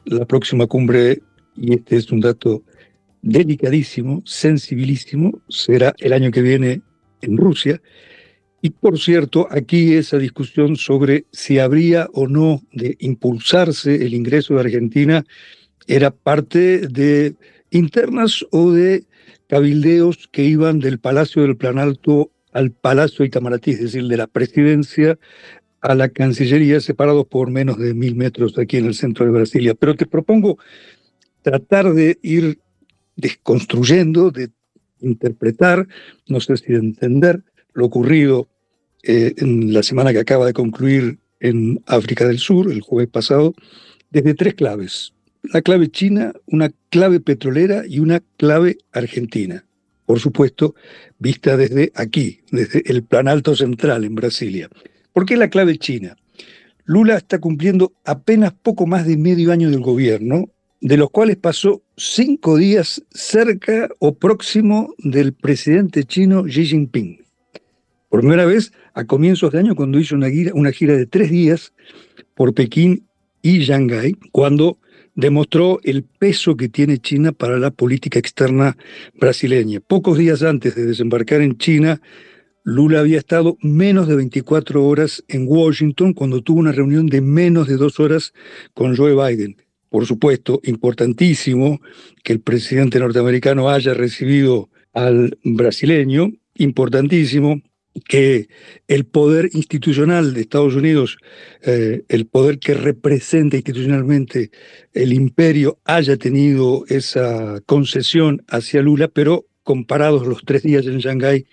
la 0.05 0.23
próxima 0.23 0.67
cumbre, 0.67 1.21
y 1.57 1.73
este 1.73 1.97
es 1.97 2.09
un 2.13 2.21
dato 2.21 2.63
delicadísimo, 3.21 4.23
sensibilísimo, 4.25 5.41
será 5.49 5.93
el 5.97 6.13
año 6.13 6.31
que 6.31 6.41
viene 6.41 6.81
en 7.19 7.35
Rusia. 7.35 7.81
Y 8.61 8.69
por 8.69 8.97
cierto, 8.97 9.49
aquí 9.51 9.95
esa 9.95 10.17
discusión 10.17 10.77
sobre 10.77 11.25
si 11.33 11.59
habría 11.59 12.07
o 12.13 12.25
no 12.25 12.61
de 12.71 12.95
impulsarse 12.99 13.95
el 13.95 14.13
ingreso 14.13 14.53
de 14.53 14.61
Argentina 14.61 15.25
era 15.91 16.09
parte 16.09 16.87
de 16.87 17.35
internas 17.69 18.45
o 18.51 18.71
de 18.71 19.03
cabildeos 19.47 20.29
que 20.31 20.45
iban 20.45 20.79
del 20.79 20.99
Palacio 20.99 21.41
del 21.41 21.57
Planalto 21.57 22.31
al 22.53 22.71
Palacio 22.71 23.25
Itamaraty, 23.25 23.71
es 23.71 23.81
decir, 23.81 24.07
de 24.07 24.15
la 24.15 24.27
presidencia 24.27 25.19
a 25.81 25.93
la 25.93 26.07
Cancillería, 26.07 26.79
separados 26.79 27.27
por 27.27 27.51
menos 27.51 27.77
de 27.77 27.93
mil 27.93 28.15
metros 28.15 28.57
aquí 28.57 28.77
en 28.77 28.85
el 28.85 28.93
centro 28.93 29.25
de 29.25 29.31
Brasilia. 29.31 29.73
Pero 29.73 29.95
te 29.95 30.05
propongo 30.05 30.57
tratar 31.41 31.93
de 31.93 32.17
ir 32.21 32.59
desconstruyendo, 33.17 34.31
de 34.31 34.49
interpretar, 35.01 35.89
no 36.27 36.39
sé 36.39 36.55
si 36.55 36.71
de 36.71 36.79
entender 36.79 37.43
lo 37.73 37.85
ocurrido 37.85 38.47
eh, 39.03 39.33
en 39.37 39.73
la 39.73 39.83
semana 39.83 40.13
que 40.13 40.19
acaba 40.19 40.45
de 40.45 40.53
concluir 40.53 41.19
en 41.41 41.83
África 41.85 42.25
del 42.25 42.39
Sur, 42.39 42.71
el 42.71 42.79
jueves 42.79 43.09
pasado, 43.09 43.53
desde 44.09 44.35
tres 44.35 44.53
claves. 44.53 45.13
La 45.43 45.61
clave 45.61 45.89
china, 45.89 46.33
una 46.45 46.71
clave 46.89 47.19
petrolera 47.19 47.83
y 47.87 47.99
una 47.99 48.21
clave 48.37 48.77
argentina. 48.91 49.65
Por 50.05 50.19
supuesto, 50.19 50.75
vista 51.19 51.57
desde 51.57 51.91
aquí, 51.95 52.41
desde 52.51 52.83
el 52.85 53.03
Planalto 53.03 53.55
Central 53.55 54.03
en 54.03 54.13
Brasilia. 54.13 54.69
¿Por 55.13 55.25
qué 55.25 55.37
la 55.37 55.49
clave 55.49 55.77
china? 55.77 56.15
Lula 56.85 57.17
está 57.17 57.39
cumpliendo 57.39 57.93
apenas 58.05 58.53
poco 58.53 58.85
más 58.85 59.07
de 59.07 59.17
medio 59.17 59.51
año 59.51 59.69
del 59.69 59.81
gobierno, 59.81 60.49
de 60.79 60.97
los 60.97 61.09
cuales 61.09 61.37
pasó 61.37 61.81
cinco 61.95 62.57
días 62.57 63.03
cerca 63.11 63.89
o 63.99 64.15
próximo 64.15 64.93
del 64.97 65.33
presidente 65.33 66.03
chino 66.03 66.43
Xi 66.43 66.65
Jinping. 66.65 67.23
Por 68.09 68.19
primera 68.19 68.45
vez 68.45 68.73
a 68.93 69.05
comienzos 69.05 69.51
de 69.51 69.59
año, 69.59 69.75
cuando 69.75 69.99
hizo 69.99 70.15
una 70.15 70.29
gira, 70.29 70.51
una 70.53 70.71
gira 70.71 70.95
de 70.95 71.05
tres 71.05 71.31
días 71.31 71.73
por 72.35 72.53
Pekín 72.53 73.07
y 73.41 73.59
Shanghái, 73.59 74.17
cuando 74.31 74.77
demostró 75.15 75.79
el 75.83 76.03
peso 76.03 76.55
que 76.55 76.69
tiene 76.69 76.97
China 76.97 77.31
para 77.31 77.57
la 77.57 77.71
política 77.71 78.19
externa 78.19 78.77
brasileña. 79.19 79.79
Pocos 79.79 80.17
días 80.17 80.43
antes 80.43 80.75
de 80.75 80.85
desembarcar 80.85 81.41
en 81.41 81.57
China, 81.57 82.01
Lula 82.63 82.99
había 82.99 83.17
estado 83.17 83.57
menos 83.61 84.07
de 84.07 84.15
24 84.15 84.85
horas 84.85 85.23
en 85.27 85.45
Washington 85.47 86.13
cuando 86.13 86.41
tuvo 86.41 86.59
una 86.59 86.71
reunión 86.71 87.07
de 87.07 87.21
menos 87.21 87.67
de 87.67 87.77
dos 87.77 87.99
horas 87.99 88.33
con 88.73 88.95
Joe 88.95 89.15
Biden. 89.15 89.57
Por 89.89 90.05
supuesto, 90.05 90.61
importantísimo 90.63 91.81
que 92.23 92.33
el 92.33 92.39
presidente 92.39 92.99
norteamericano 92.99 93.69
haya 93.69 93.93
recibido 93.93 94.69
al 94.93 95.37
brasileño, 95.43 96.31
importantísimo 96.55 97.61
que 98.07 98.47
el 98.87 99.05
poder 99.05 99.49
institucional 99.53 100.33
de 100.33 100.41
Estados 100.41 100.75
Unidos, 100.75 101.17
eh, 101.61 102.03
el 102.07 102.25
poder 102.27 102.59
que 102.59 102.73
representa 102.73 103.57
institucionalmente 103.57 104.51
el 104.93 105.13
imperio, 105.13 105.79
haya 105.85 106.17
tenido 106.17 106.85
esa 106.87 107.61
concesión 107.65 108.43
hacia 108.47 108.81
Lula, 108.81 109.07
pero 109.07 109.45
comparados 109.63 110.25
los 110.25 110.43
tres 110.45 110.63
días 110.63 110.85
en 110.85 110.99
Shanghái 110.99 111.45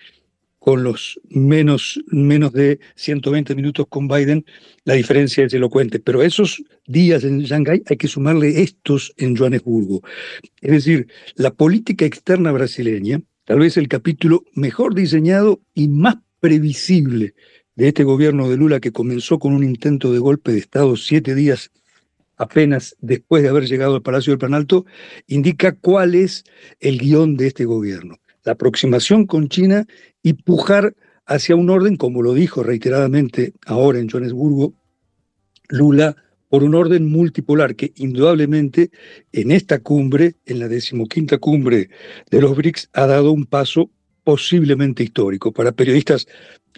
con 0.59 0.83
los 0.83 1.21
menos, 1.31 2.01
menos 2.09 2.53
de 2.53 2.79
120 2.97 3.55
minutos 3.55 3.87
con 3.89 4.09
Biden, 4.09 4.45
la 4.85 4.95
diferencia 4.95 5.45
es 5.45 5.55
elocuente. 5.55 5.99
Pero 5.99 6.23
esos 6.23 6.63
días 6.87 7.25
en 7.25 7.41
Shanghái 7.41 7.83
hay 7.87 7.97
que 7.97 8.09
sumarle 8.09 8.61
estos 8.61 9.13
en 9.17 9.37
Johannesburgo. 9.37 10.03
Es 10.61 10.71
decir, 10.71 11.09
la 11.37 11.53
política 11.53 12.05
externa 12.05 12.53
brasileña, 12.53 13.21
tal 13.45 13.61
vez 13.61 13.77
el 13.77 13.89
capítulo 13.89 14.45
mejor 14.55 14.95
diseñado 14.95 15.61
y 15.75 15.89
más 15.89 16.17
previsible 16.41 17.35
de 17.75 17.89
este 17.89 18.05
gobierno 18.05 18.49
de 18.49 18.57
Lula 18.57 18.81
que 18.81 18.93
comenzó 18.93 19.39
con 19.39 19.55
un 19.55 19.65
intento 19.65 20.13
de 20.13 20.19
golpe 20.19 20.53
de 20.53 20.59
Estado 20.59 20.97
siete 20.97 21.35
días 21.35 21.71
apenas 22.39 22.97
después 23.01 23.43
de 23.43 23.49
haber 23.49 23.67
llegado 23.67 23.97
al 23.97 24.03
Palacio 24.03 24.33
del 24.33 24.39
Planalto, 24.39 24.87
indica 25.27 25.73
cuál 25.73 26.15
es 26.15 26.45
el 26.81 26.99
guion 26.99 27.37
de 27.37 27.49
este 27.49 27.65
gobierno. 27.65 28.17
La 28.45 28.53
aproximación 28.53 29.27
con 29.27 29.49
China 29.49 29.87
y 30.23 30.35
pujar 30.35 30.95
hacia 31.27 31.57
un 31.57 31.69
orden, 31.69 31.97
como 31.97 32.23
lo 32.23 32.33
dijo 32.33 32.63
reiteradamente 32.63 33.53
ahora 33.67 33.99
en 33.99 34.09
Johannesburgo, 34.09 34.73
Lula, 35.69 36.17
por 36.49 36.65
un 36.65 36.75
orden 36.75 37.11
multipolar 37.11 37.77
que 37.77 37.93
indudablemente 37.97 38.91
en 39.33 39.51
esta 39.51 39.81
cumbre, 39.81 40.37
en 40.47 40.61
la 40.61 40.69
decimoquinta 40.69 41.37
cumbre 41.39 41.91
de 42.31 42.41
los 42.41 42.57
BRICS, 42.57 42.89
ha 42.95 43.07
dado 43.07 43.33
un 43.33 43.45
paso 43.45 43.91
posiblemente 44.29 45.03
histórico. 45.03 45.53
Para 45.53 45.73
periodistas, 45.73 46.29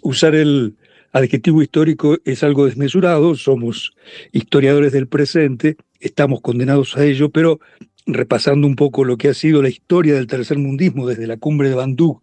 usar 0.03 0.37
el 0.37 0.77
adjetivo 1.11 1.63
histórico 1.63 2.17
es 2.25 2.45
algo 2.45 2.67
desmesurado, 2.67 3.35
somos 3.35 3.93
historiadores 4.31 4.93
del 4.93 5.09
presente, 5.09 5.77
estamos 5.99 6.43
condenados 6.43 6.97
a 6.97 7.05
ello, 7.05 7.29
pero 7.31 7.59
repasando 8.07 8.69
un 8.69 8.77
poco 8.77 9.05
lo 9.05 9.17
que 9.17 9.27
ha 9.27 9.35
sido 9.35 9.63
la 9.63 9.69
historia 9.69 10.15
del 10.15 10.29
tercer 10.29 10.59
mundismo 10.59 11.09
desde 11.09 11.27
la 11.27 11.39
cumbre 11.39 11.71
de 11.71 11.75
Bandung 11.75 12.19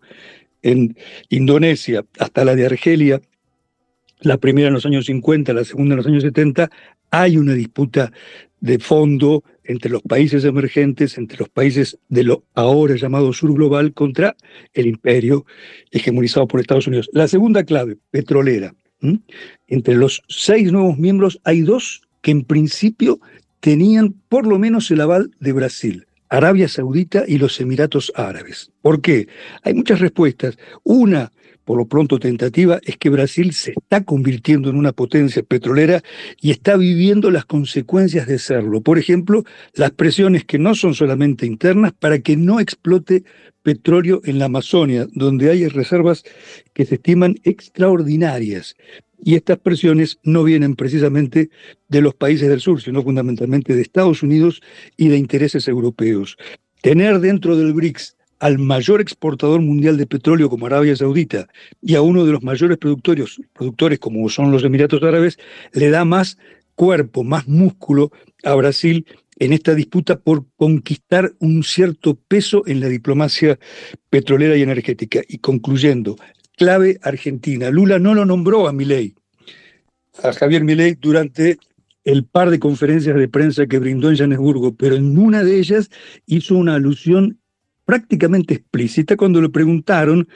en 0.62 0.96
Indonesia 1.28 2.06
hasta 2.20 2.46
la 2.46 2.56
de 2.56 2.66
Argelia, 2.66 3.20
la 4.22 4.38
primera 4.38 4.70
en 4.70 4.76
los 4.76 4.86
años 4.86 5.08
50, 5.08 5.52
la 5.52 5.66
segunda 5.66 5.92
en 5.92 5.98
los 5.98 6.08
años 6.08 6.24
70, 6.24 6.72
hay 7.12 7.36
una 7.36 7.54
disputa 7.54 8.14
de 8.60 8.80
fondo 8.80 9.44
entre 9.64 9.92
los 9.92 10.02
países 10.02 10.44
emergentes, 10.46 11.18
entre 11.18 11.38
los 11.38 11.50
países 11.50 12.00
de 12.10 12.24
lo 12.24 12.44
ahora 12.54 12.96
llamado 12.96 13.34
sur 13.34 13.54
global, 13.54 13.94
contra 13.94 14.36
el 14.74 14.88
imperio 14.88 15.46
hegemonizado 15.92 16.48
por 16.48 16.60
Estados 16.60 16.88
Unidos. 16.88 17.10
La 17.14 17.28
segunda 17.28 17.64
clave, 17.64 17.98
petrolera. 18.12 18.74
¿m? 19.02 19.20
Entre 19.68 19.96
los 19.96 20.24
seis 20.28 20.72
nuevos 20.72 20.98
miembros 20.98 21.40
hay 21.44 21.62
dos 21.62 22.02
que 22.22 22.32
en 22.32 22.44
principio 22.44 23.20
tenían 23.60 24.16
por 24.30 24.48
lo 24.48 24.60
menos 24.60 24.90
el 24.92 25.02
aval 25.02 25.32
de 25.40 25.54
Brasil. 25.54 26.08
Arabia 26.30 26.68
Saudita 26.68 27.24
y 27.28 27.38
los 27.38 27.60
Emiratos 27.62 28.12
Árabes. 28.16 28.72
¿Por 28.82 29.02
qué? 29.02 29.28
Hay 29.64 29.74
muchas 29.74 30.00
respuestas. 30.00 30.58
Una, 30.84 31.32
por 31.68 31.78
lo 31.78 31.86
pronto 31.86 32.18
tentativa, 32.18 32.80
es 32.86 32.96
que 32.96 33.10
Brasil 33.10 33.52
se 33.52 33.72
está 33.72 34.06
convirtiendo 34.06 34.70
en 34.70 34.78
una 34.78 34.94
potencia 34.94 35.44
petrolera 35.44 36.02
y 36.40 36.52
está 36.52 36.78
viviendo 36.78 37.30
las 37.30 37.44
consecuencias 37.44 38.26
de 38.26 38.40
serlo. 38.40 38.80
Por 38.80 38.98
ejemplo, 38.98 39.44
las 39.74 39.92
presiones 39.92 40.46
que 40.46 40.60
no 40.60 40.76
son 40.76 40.94
solamente 40.94 41.46
internas 41.46 41.92
para 41.92 42.20
que 42.20 42.38
no 42.38 42.62
explote 42.62 43.26
petróleo 43.64 44.22
en 44.24 44.40
la 44.40 44.46
Amazonia, 44.46 45.08
donde 45.12 45.50
hay 45.50 45.68
reservas 45.68 46.24
que 46.74 46.86
se 46.86 46.96
estiman 46.96 47.36
extraordinarias. 47.44 48.78
Y 49.22 49.36
estas 49.36 49.58
presiones 49.58 50.20
no 50.24 50.46
vienen 50.46 50.74
precisamente 50.78 51.50
de 51.90 52.02
los 52.02 52.14
países 52.16 52.48
del 52.48 52.62
sur, 52.62 52.82
sino 52.82 53.04
fundamentalmente 53.04 53.76
de 53.76 53.82
Estados 53.82 54.24
Unidos 54.24 54.62
y 54.96 55.10
de 55.10 55.18
intereses 55.18 55.68
europeos. 55.68 56.38
Tener 56.82 57.20
dentro 57.20 57.58
del 57.58 57.74
BRICS 57.74 58.17
al 58.40 58.60
mayor 58.60 59.02
exportador 59.02 59.62
mundial 59.62 59.98
de 59.98 60.08
petróleo 60.08 60.50
como 60.50 60.68
Arabia 60.68 60.96
Saudita 60.96 61.48
y 61.82 61.96
a 61.96 62.02
uno 62.02 62.26
de 62.26 62.32
los 62.32 62.44
mayores 62.44 62.78
productores, 62.78 63.42
productores 63.54 64.00
como 64.00 64.28
son 64.30 64.52
los 64.52 64.64
Emiratos 64.64 65.02
Árabes, 65.04 65.38
le 65.74 65.90
da 65.90 66.06
más 66.06 66.38
cuerpo, 66.76 67.24
más 67.24 67.48
músculo 67.48 68.12
a 68.44 68.54
Brasil 68.56 69.06
en 69.40 69.54
esta 69.54 69.76
disputa 69.76 70.20
por 70.20 70.46
conquistar 70.56 71.34
un 71.40 71.64
cierto 71.64 72.16
peso 72.16 72.64
en 72.66 72.80
la 72.80 72.88
diplomacia 72.88 73.60
petrolera 74.10 74.56
y 74.56 74.62
energética. 74.62 75.22
Y 75.28 75.40
concluyendo, 75.40 76.16
clave 76.56 77.00
Argentina. 77.02 77.70
Lula 77.70 78.00
no 78.00 78.14
lo 78.14 78.26
nombró 78.26 78.68
a 78.68 78.74
Milei, 78.74 79.16
a 80.24 80.34
Javier 80.34 80.64
Milei 80.64 80.96
durante 80.96 81.58
el 82.04 82.24
par 82.24 82.50
de 82.50 82.60
conferencias 82.60 83.16
de 83.16 83.28
prensa 83.28 83.68
que 83.68 83.80
brindó 83.80 84.10
en 84.10 84.18
Johannesburgo, 84.18 84.76
pero 84.76 84.96
en 84.96 85.18
una 85.18 85.44
de 85.44 85.60
ellas 85.60 85.90
hizo 86.26 86.56
una 86.56 86.76
alusión 86.76 87.40
prácticamente 87.88 88.56
explícita 88.56 89.16
cuando 89.16 89.42
le 89.42 89.48
preguntaron 89.48 90.28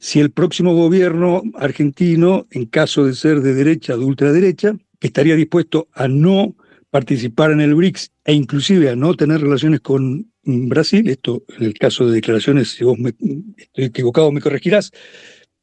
si 0.00 0.20
el 0.20 0.30
próximo 0.30 0.74
gobierno 0.74 1.42
argentino, 1.54 2.46
en 2.50 2.64
caso 2.64 3.04
de 3.04 3.14
ser 3.14 3.42
de 3.42 3.52
derecha 3.52 3.94
o 3.94 3.98
de 3.98 4.06
ultraderecha, 4.06 4.74
estaría 5.00 5.36
dispuesto 5.36 5.86
a 5.92 6.08
no 6.08 6.56
participar 6.88 7.50
en 7.50 7.60
el 7.60 7.74
BRICS 7.74 8.10
e 8.24 8.32
inclusive 8.32 8.88
a 8.88 8.96
no 8.96 9.14
tener 9.14 9.42
relaciones 9.42 9.80
con 9.80 10.32
Brasil, 10.44 11.06
esto 11.10 11.42
en 11.58 11.64
el 11.64 11.74
caso 11.74 12.06
de 12.06 12.14
declaraciones, 12.14 12.70
si 12.70 12.84
vos 12.84 12.98
me, 12.98 13.10
estoy 13.10 13.84
equivocado 13.84 14.32
me 14.32 14.40
corregirás, 14.40 14.90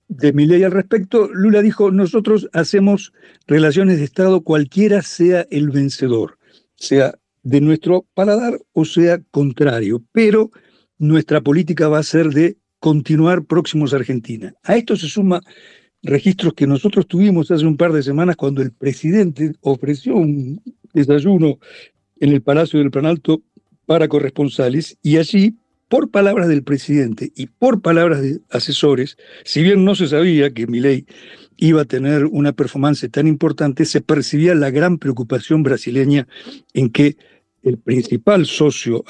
de 0.10 0.33
mi 0.33 0.45
ley 0.45 0.62
al 0.62 0.71
respecto, 0.71 1.27
Lula 1.33 1.63
dijo, 1.63 1.89
nosotros 1.89 2.50
hacemos 2.53 3.13
relaciones 3.48 3.98
de 3.98 4.03
Estado 4.03 4.41
cualquiera 4.41 5.01
sea 5.01 5.48
el 5.50 5.71
vencedor, 5.71 6.38
sea 6.75 7.15
de 7.41 7.62
nuestro 7.62 8.05
paladar 8.13 8.60
o 8.74 8.86
sea 8.86 9.19
contrario, 9.31 10.03
pero 10.12 10.51
nuestra 11.01 11.41
política 11.41 11.88
va 11.88 11.98
a 11.98 12.03
ser 12.03 12.29
de 12.29 12.58
continuar 12.79 13.43
próximos 13.46 13.91
a 13.91 13.98
Argentina. 13.98 14.53
A 14.63 14.77
esto 14.77 14.96
se 14.96 15.08
suma 15.08 15.41
registros 16.03 16.53
que 16.53 16.67
nosotros 16.67 17.08
tuvimos 17.08 17.50
hace 17.50 17.65
un 17.65 17.75
par 17.75 17.91
de 17.91 18.03
semanas 18.03 18.36
cuando 18.36 18.62
el 18.62 18.72
presidente 18.72 19.53
ofreció 19.62 20.15
un 20.15 20.62
desayuno 20.93 21.58
en 22.20 22.29
el 22.31 22.41
Palacio 22.43 22.79
del 22.79 22.91
Planalto 22.91 23.41
para 23.88 24.08
corresponsales 24.08 24.98
y 25.01 25.17
allí 25.17 25.58
por 25.89 26.12
palabras 26.12 26.48
del 26.48 26.63
presidente 26.63 27.31
y 27.36 27.48
por 27.48 27.81
palabras 27.81 28.22
de 28.22 28.39
asesores, 28.51 29.17
si 29.43 29.63
bien 29.63 29.84
no 29.84 29.96
se 29.96 30.08
sabía 30.08 30.53
que 30.53 30.67
Milei 30.67 31.05
iba 31.58 31.81
a 31.81 31.86
tener 31.86 32.25
una 32.27 32.53
performance 32.53 33.10
tan 33.10 33.27
importante, 33.27 33.86
se 33.86 34.01
percibía 34.01 34.53
la 34.53 34.70
gran 34.70 35.00
preocupación 35.00 35.63
brasileña 35.63 36.27
en 36.74 36.91
que 36.91 37.17
el 37.63 37.77
principal 37.77 38.46
socio 38.46 39.03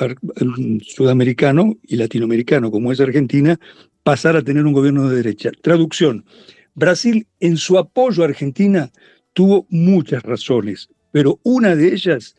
sudamericano 0.82 1.78
y 1.84 1.96
latinoamericano, 1.96 2.72
como 2.72 2.92
es 2.92 3.00
Argentina, 3.00 3.60
pasara 4.04 4.40
a 4.40 4.44
tener 4.44 4.66
un 4.66 4.74
gobierno 4.74 5.10
de 5.10 5.18
derecha. 5.18 5.52
Traducción, 5.62 6.26
Brasil 6.74 7.28
en 7.40 7.58
su 7.58 7.78
apoyo 7.78 8.24
a 8.24 8.28
Argentina 8.28 8.92
tuvo 9.34 9.66
muchas 9.70 10.24
razones, 10.24 10.90
pero 11.12 11.40
una 11.44 11.76
de 11.76 11.94
ellas 11.94 12.36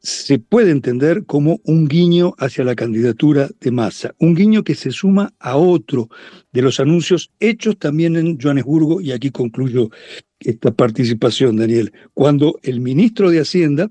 se 0.00 0.38
puede 0.38 0.70
entender 0.70 1.24
como 1.24 1.60
un 1.64 1.88
guiño 1.88 2.34
hacia 2.36 2.62
la 2.62 2.74
candidatura 2.74 3.48
de 3.60 3.70
Massa, 3.70 4.14
un 4.18 4.34
guiño 4.34 4.62
que 4.62 4.74
se 4.74 4.90
suma 4.90 5.32
a 5.38 5.56
otro 5.56 6.10
de 6.52 6.60
los 6.60 6.78
anuncios 6.78 7.30
hechos 7.40 7.78
también 7.78 8.16
en 8.16 8.38
Johannesburgo, 8.38 9.00
y 9.00 9.12
aquí 9.12 9.30
concluyo 9.30 9.88
esta 10.40 10.72
participación, 10.72 11.56
Daniel, 11.56 11.90
cuando 12.12 12.58
el 12.62 12.80
ministro 12.80 13.30
de 13.30 13.40
Hacienda, 13.40 13.90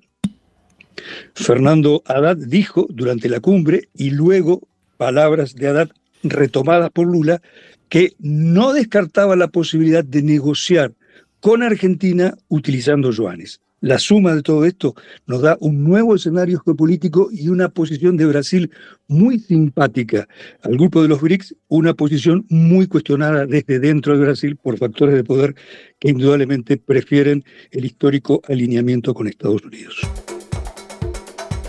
Fernando 1.33 2.03
Haddad, 2.05 2.37
dijo 2.37 2.87
durante 2.89 3.29
la 3.29 3.39
cumbre, 3.39 3.89
y 3.93 4.11
luego 4.11 4.67
palabras 4.97 5.55
de 5.55 5.67
Haddad 5.67 5.89
retomadas 6.23 6.89
por 6.91 7.07
Lula, 7.07 7.41
que 7.89 8.13
no 8.19 8.73
descartaba 8.73 9.35
la 9.35 9.47
posibilidad 9.47 10.03
de 10.03 10.23
negociar 10.23 10.93
con 11.39 11.61
Argentina 11.61 12.33
utilizando 12.47 13.11
yuanes. 13.11 13.59
La 13.83 13.99
suma 13.99 14.33
de 14.33 14.41
todo 14.41 14.63
esto 14.63 14.95
nos 15.27 15.41
da 15.41 15.57
un 15.59 15.83
nuevo 15.83 16.15
escenario 16.15 16.61
geopolítico 16.61 17.27
y 17.33 17.49
una 17.49 17.67
posición 17.67 18.15
de 18.15 18.25
Brasil 18.25 18.71
muy 19.09 19.39
simpática 19.39 20.25
al 20.61 20.77
grupo 20.77 21.01
de 21.01 21.09
los 21.09 21.19
BRICS, 21.19 21.53
una 21.67 21.93
posición 21.93 22.45
muy 22.47 22.87
cuestionada 22.87 23.45
desde 23.45 23.79
dentro 23.79 24.17
de 24.17 24.23
Brasil 24.23 24.55
por 24.55 24.77
factores 24.77 25.15
de 25.15 25.25
poder 25.25 25.53
que 25.99 26.11
indudablemente 26.11 26.77
prefieren 26.77 27.43
el 27.71 27.83
histórico 27.83 28.41
alineamiento 28.47 29.13
con 29.13 29.27
Estados 29.27 29.65
Unidos. 29.65 29.99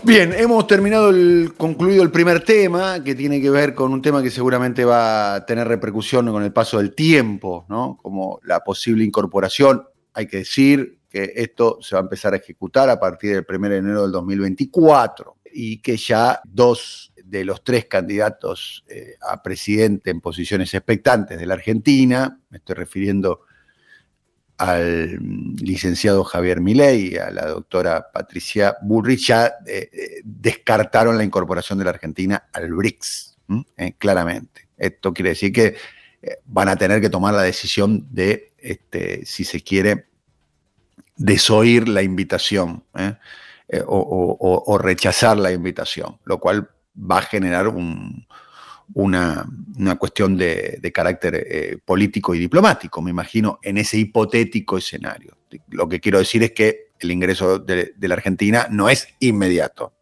Bien, 0.06 0.34
hemos 0.34 0.66
terminado 0.66 1.08
el, 1.08 1.54
concluido 1.56 2.02
el 2.02 2.10
primer 2.10 2.44
tema, 2.44 3.02
que 3.02 3.14
tiene 3.14 3.40
que 3.40 3.48
ver 3.48 3.74
con 3.74 3.90
un 3.90 4.02
tema 4.02 4.22
que 4.22 4.30
seguramente 4.30 4.84
va 4.84 5.36
a 5.36 5.46
tener 5.46 5.66
repercusión 5.66 6.30
con 6.30 6.42
el 6.42 6.52
paso 6.52 6.76
del 6.76 6.94
tiempo, 6.94 7.64
¿no? 7.70 7.98
Como 8.02 8.38
la 8.42 8.60
posible 8.60 9.02
incorporación, 9.02 9.84
hay 10.12 10.26
que 10.26 10.38
decir, 10.38 10.98
que 11.08 11.32
esto 11.36 11.78
se 11.80 11.94
va 11.94 12.00
a 12.00 12.02
empezar 12.02 12.34
a 12.34 12.36
ejecutar 12.36 12.90
a 12.90 13.00
partir 13.00 13.32
del 13.32 13.46
1 13.48 13.68
de 13.68 13.76
enero 13.76 14.02
del 14.02 14.12
2024 14.12 15.36
y 15.54 15.80
que 15.80 15.96
ya 15.96 16.40
dos 16.44 17.12
de 17.24 17.44
los 17.44 17.64
tres 17.64 17.86
candidatos 17.86 18.84
eh, 18.88 19.14
a 19.22 19.42
presidente 19.42 20.10
en 20.10 20.20
posiciones 20.20 20.74
expectantes 20.74 21.38
de 21.38 21.46
la 21.46 21.54
Argentina, 21.54 22.40
me 22.50 22.58
estoy 22.58 22.74
refiriendo 22.74 23.42
al 24.58 25.18
licenciado 25.56 26.24
Javier 26.24 26.60
Milei 26.60 27.14
y 27.14 27.16
a 27.16 27.30
la 27.30 27.46
doctora 27.46 28.10
Patricia 28.12 28.76
Bullrich, 28.82 29.26
ya 29.26 29.46
eh, 29.66 29.90
eh, 29.92 30.20
descartaron 30.24 31.18
la 31.18 31.24
incorporación 31.24 31.78
de 31.78 31.84
la 31.84 31.90
Argentina 31.90 32.48
al 32.52 32.72
BRICS, 32.72 33.36
claramente. 33.98 34.68
Esto 34.76 35.12
quiere 35.12 35.30
decir 35.30 35.52
que 35.52 35.76
van 36.46 36.68
a 36.68 36.76
tener 36.76 37.00
que 37.00 37.10
tomar 37.10 37.34
la 37.34 37.42
decisión 37.42 38.06
de, 38.10 38.52
este, 38.58 39.26
si 39.26 39.44
se 39.44 39.60
quiere, 39.60 40.06
desoír 41.16 41.88
la 41.88 42.02
invitación 42.02 42.84
¿eh? 42.96 43.14
Eh, 43.68 43.82
o, 43.86 44.78
rechazar 44.78 45.38
la 45.38 45.50
invitación, 45.50 46.18
lo 46.24 46.38
cual 46.38 46.68
va 46.96 47.18
a 47.18 47.22
generar 47.22 47.68
una, 48.94 49.46
cuestión 49.98 50.36
de, 50.36 50.90
carácter 50.94 51.34
eh, 51.34 51.78
político 51.84 52.34
y 52.34 52.38
diplomático, 52.38 53.02
me 53.02 53.10
imagino, 53.10 53.58
en 53.62 53.78
ese 53.78 53.98
hipotético 53.98 54.78
escenario. 54.78 55.36
Lo 55.68 55.88
que 55.88 56.00
quiero 56.00 56.18
decir 56.18 56.42
es 56.42 56.52
que 56.52 56.92
el 57.00 57.10
ingreso 57.10 57.58
de, 57.58 57.92
de 57.96 58.08
la 58.08 58.14
Argentina 58.14 58.66
no 58.70 58.88
es 58.88 59.08
inmediato, 59.20 59.92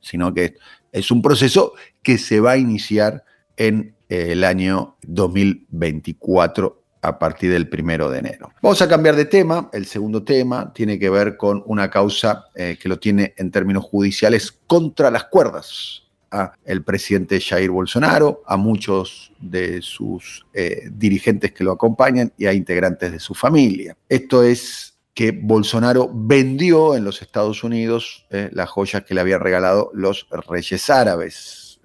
sino 0.00 0.32
que 0.34 0.56
es 0.92 1.10
un 1.10 1.22
proceso 1.22 1.74
que 2.02 2.18
se 2.18 2.40
va 2.40 2.52
a 2.52 2.56
iniciar 2.56 3.24
en 3.56 3.94
el 4.08 4.44
año 4.44 4.96
2024 5.02 6.82
a 7.02 7.18
partir 7.18 7.52
del 7.52 7.68
primero 7.68 8.10
de 8.10 8.18
enero. 8.18 8.50
Vamos 8.62 8.82
a 8.82 8.88
cambiar 8.88 9.14
de 9.14 9.26
tema. 9.26 9.70
El 9.72 9.86
segundo 9.86 10.24
tema 10.24 10.72
tiene 10.72 10.98
que 10.98 11.10
ver 11.10 11.36
con 11.36 11.62
una 11.66 11.90
causa 11.90 12.46
eh, 12.54 12.76
que 12.80 12.88
lo 12.88 12.98
tiene 12.98 13.34
en 13.36 13.50
términos 13.50 13.84
judiciales 13.84 14.52
contra 14.66 15.10
las 15.10 15.24
cuerdas 15.24 16.07
a 16.30 16.52
el 16.64 16.82
presidente 16.82 17.40
Jair 17.40 17.70
Bolsonaro, 17.70 18.42
a 18.46 18.56
muchos 18.56 19.32
de 19.40 19.82
sus 19.82 20.46
eh, 20.52 20.88
dirigentes 20.90 21.52
que 21.52 21.64
lo 21.64 21.72
acompañan 21.72 22.32
y 22.36 22.46
a 22.46 22.52
integrantes 22.52 23.12
de 23.12 23.20
su 23.20 23.34
familia. 23.34 23.96
Esto 24.08 24.42
es 24.42 24.96
que 25.14 25.32
Bolsonaro 25.32 26.10
vendió 26.12 26.94
en 26.94 27.04
los 27.04 27.22
Estados 27.22 27.64
Unidos 27.64 28.26
eh, 28.30 28.50
las 28.52 28.68
joyas 28.68 29.04
que 29.04 29.14
le 29.14 29.20
habían 29.20 29.40
regalado 29.40 29.90
los 29.94 30.26
reyes 30.48 30.88
árabes. 30.90 31.80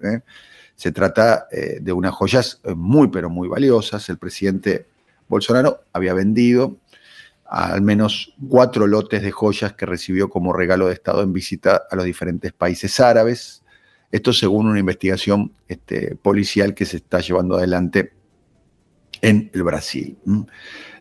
Se 0.76 0.92
trata 0.92 1.46
de 1.50 1.92
unas 1.92 2.12
joyas 2.12 2.60
muy, 2.76 3.08
pero 3.08 3.30
muy 3.30 3.48
valiosas. 3.48 4.08
El 4.10 4.18
presidente 4.18 4.86
Bolsonaro 5.28 5.84
había 5.92 6.12
vendido 6.12 6.76
al 7.46 7.82
menos 7.82 8.34
cuatro 8.48 8.86
lotes 8.86 9.22
de 9.22 9.30
joyas 9.30 9.74
que 9.74 9.86
recibió 9.86 10.28
como 10.28 10.52
regalo 10.52 10.88
de 10.88 10.94
Estado 10.94 11.22
en 11.22 11.32
visita 11.32 11.82
a 11.90 11.96
los 11.96 12.04
diferentes 12.04 12.52
países 12.52 12.98
árabes. 13.00 13.62
Esto 14.14 14.32
según 14.32 14.68
una 14.68 14.78
investigación 14.78 15.52
este, 15.66 16.14
policial 16.14 16.72
que 16.72 16.84
se 16.84 16.98
está 16.98 17.18
llevando 17.18 17.56
adelante 17.56 18.12
en 19.20 19.50
el 19.52 19.64
Brasil. 19.64 20.16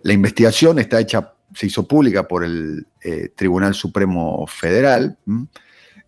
La 0.01 0.13
investigación 0.13 0.79
está 0.79 0.99
hecha, 0.99 1.35
se 1.53 1.67
hizo 1.67 1.87
pública 1.87 2.27
por 2.27 2.43
el 2.43 2.87
eh, 3.01 3.29
Tribunal 3.35 3.75
Supremo 3.75 4.47
Federal 4.47 5.19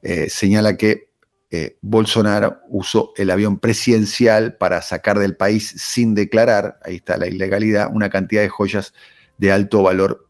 eh, 0.02 0.32
señala 0.32 0.78
que 0.78 1.12
eh, 1.52 1.78
Bolsonaro 1.84 2.62
usó 2.70 3.14
el 3.18 3.30
avión 3.30 3.60
presidencial 3.60 4.56
para 4.56 4.82
sacar 4.82 5.20
del 5.20 5.36
país 5.36 5.76
sin 5.78 6.16
declarar, 6.16 6.80
ahí 6.84 6.96
está 6.96 7.18
la 7.18 7.28
ilegalidad, 7.28 7.92
una 7.94 8.10
cantidad 8.10 8.42
de 8.42 8.50
joyas 8.50 8.96
de 9.38 9.52
alto 9.52 9.84
valor 9.84 10.28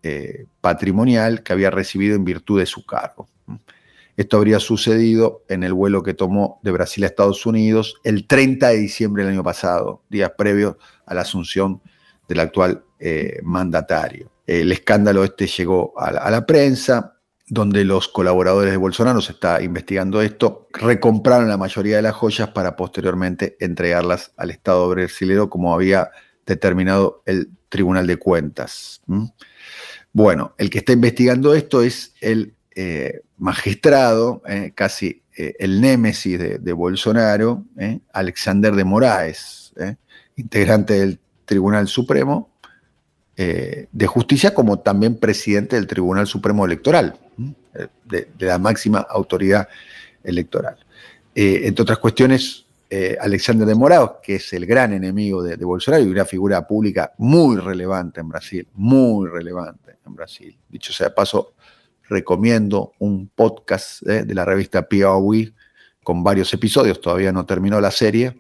patrimonial 0.60 1.42
que 1.42 1.54
había 1.54 1.72
recibido 1.72 2.18
en 2.18 2.26
virtud 2.26 2.60
de 2.60 2.66
su 2.66 2.86
cargo. 2.86 3.30
Esto 4.18 4.38
habría 4.38 4.60
sucedido 4.60 5.44
en 5.50 5.64
el 5.64 5.74
vuelo 5.74 6.02
que 6.02 6.14
tomó 6.14 6.60
de 6.64 6.72
Brasil 6.72 7.04
a 7.04 7.08
Estados 7.08 7.46
Unidos 7.46 7.96
el 8.04 8.28
30 8.28 8.70
de 8.70 8.78
diciembre 8.78 9.24
del 9.24 9.34
año 9.34 9.44
pasado, 9.44 10.04
días 10.10 10.32
previos 10.38 10.78
a 11.06 11.14
la 11.14 11.22
asunción 11.22 11.82
del 12.28 12.40
actual 12.40 12.84
eh, 13.00 13.40
mandatario. 13.44 14.32
El 14.48 14.72
escándalo 14.72 15.24
este 15.24 15.48
llegó 15.48 15.94
a 15.98 16.30
la, 16.30 16.46
prensa, 16.46 17.18
donde 17.48 17.84
los 17.84 18.08
colaboradores 18.08 18.72
de 18.72 18.78
Bolsonaro 18.78 19.22
se 19.22 19.34
está 19.34 19.62
investigando 19.62 20.22
esto, 20.22 20.68
recompraron 20.72 21.50
la 21.50 21.58
mayoría 21.58 21.98
de 21.98 22.04
las 22.04 22.16
joyas 22.16 22.50
para 22.50 22.76
posteriormente 22.76 23.58
entregarlas 23.60 24.32
al 24.38 24.52
Estado 24.52 24.88
brasileño 24.88 25.50
como 25.50 25.74
había 25.74 26.12
determinado 26.46 27.24
el 27.26 27.50
Tribunal 27.70 28.08
de 28.08 28.18
Cuentas. 28.18 29.02
Bueno, 30.14 30.54
el 30.58 30.70
que 30.70 30.78
está 30.78 30.94
investigando 30.94 31.54
esto 31.54 31.82
es 31.82 32.14
el 32.22 32.56
eh, 32.78 33.22
magistrado, 33.38 34.42
eh, 34.46 34.74
casi 34.76 35.22
eh, 35.38 35.56
el 35.60 35.80
némesis 35.80 36.38
de, 36.38 36.74
Bolsonaro, 36.74 37.64
Alexander 38.12 38.76
de 38.76 38.84
Moraes, 38.84 39.74
integrante 40.36 40.96
del 40.96 41.18
Tribunal 41.46 41.88
Supremo 41.88 42.50
de 43.38 44.08
Justicia, 44.08 44.54
como 44.54 44.80
también 44.80 45.18
presidente 45.18 45.78
del 45.78 45.88
Tribunal 45.88 46.28
Supremo 46.28 46.66
Electoral, 46.66 47.18
de, 48.04 48.28
la 48.40 48.58
máxima 48.58 49.00
autoridad 49.10 49.70
electoral. 50.24 50.78
entre 51.34 51.82
otras 51.82 52.00
cuestiones, 52.00 52.66
Alexander 53.20 53.68
de 53.68 53.76
Morado, 53.76 54.20
que 54.22 54.36
es 54.36 54.52
el 54.54 54.66
gran 54.66 54.92
enemigo 54.92 55.44
de, 55.44 55.56
Bolsonaro 55.58 56.04
y 56.04 56.08
una 56.08 56.26
figura 56.26 56.68
pública 56.68 57.14
muy 57.18 57.58
relevante 57.58 58.20
en 58.22 58.30
Brasil, 58.30 58.68
muy 58.74 59.30
relevante 59.30 59.98
en 60.06 60.16
Brasil. 60.16 60.58
Dicho 60.70 60.94
sea 60.94 61.10
de 61.10 61.14
paso, 61.14 61.54
recomiendo 62.10 62.94
un 63.00 63.28
podcast 63.30 64.08
eh, 64.08 64.24
de 64.24 64.34
la 64.34 64.46
revista 64.46 64.88
Piauí 64.88 65.54
con 66.04 66.24
varios 66.24 66.54
episodios, 66.54 67.02
todavía 67.02 67.32
no 67.32 67.46
terminó 67.46 67.82
la 67.82 67.92
serie, 67.92 68.40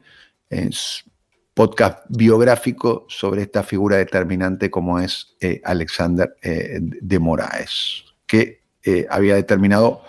podcast 1.53 2.05
biográfico 2.09 3.05
sobre 3.09 3.41
esta 3.41 3.63
figura 3.63 3.97
determinante 3.97 4.69
como 4.69 4.99
es 4.99 5.35
eh, 5.41 5.61
Alexander 5.65 6.35
de 6.41 7.19
Moraes, 7.19 8.05
que 8.27 8.61
había 9.09 9.33
determinado 9.33 10.03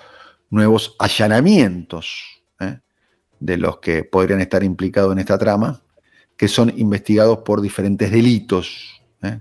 nuevos 0.51 0.95
allanamientos 0.99 2.37
de 3.41 3.57
los 3.57 3.79
que 3.79 4.05
podrían 4.05 4.41
estar 4.41 4.63
implicados 4.65 5.13
en 5.13 5.19
esta 5.19 5.39
trama, 5.39 5.83
que 6.37 6.49
son 6.49 6.73
investigados 6.77 7.39
por 7.39 7.61
diferentes 7.61 8.11
delitos 8.11 9.01
¿eh? 9.23 9.41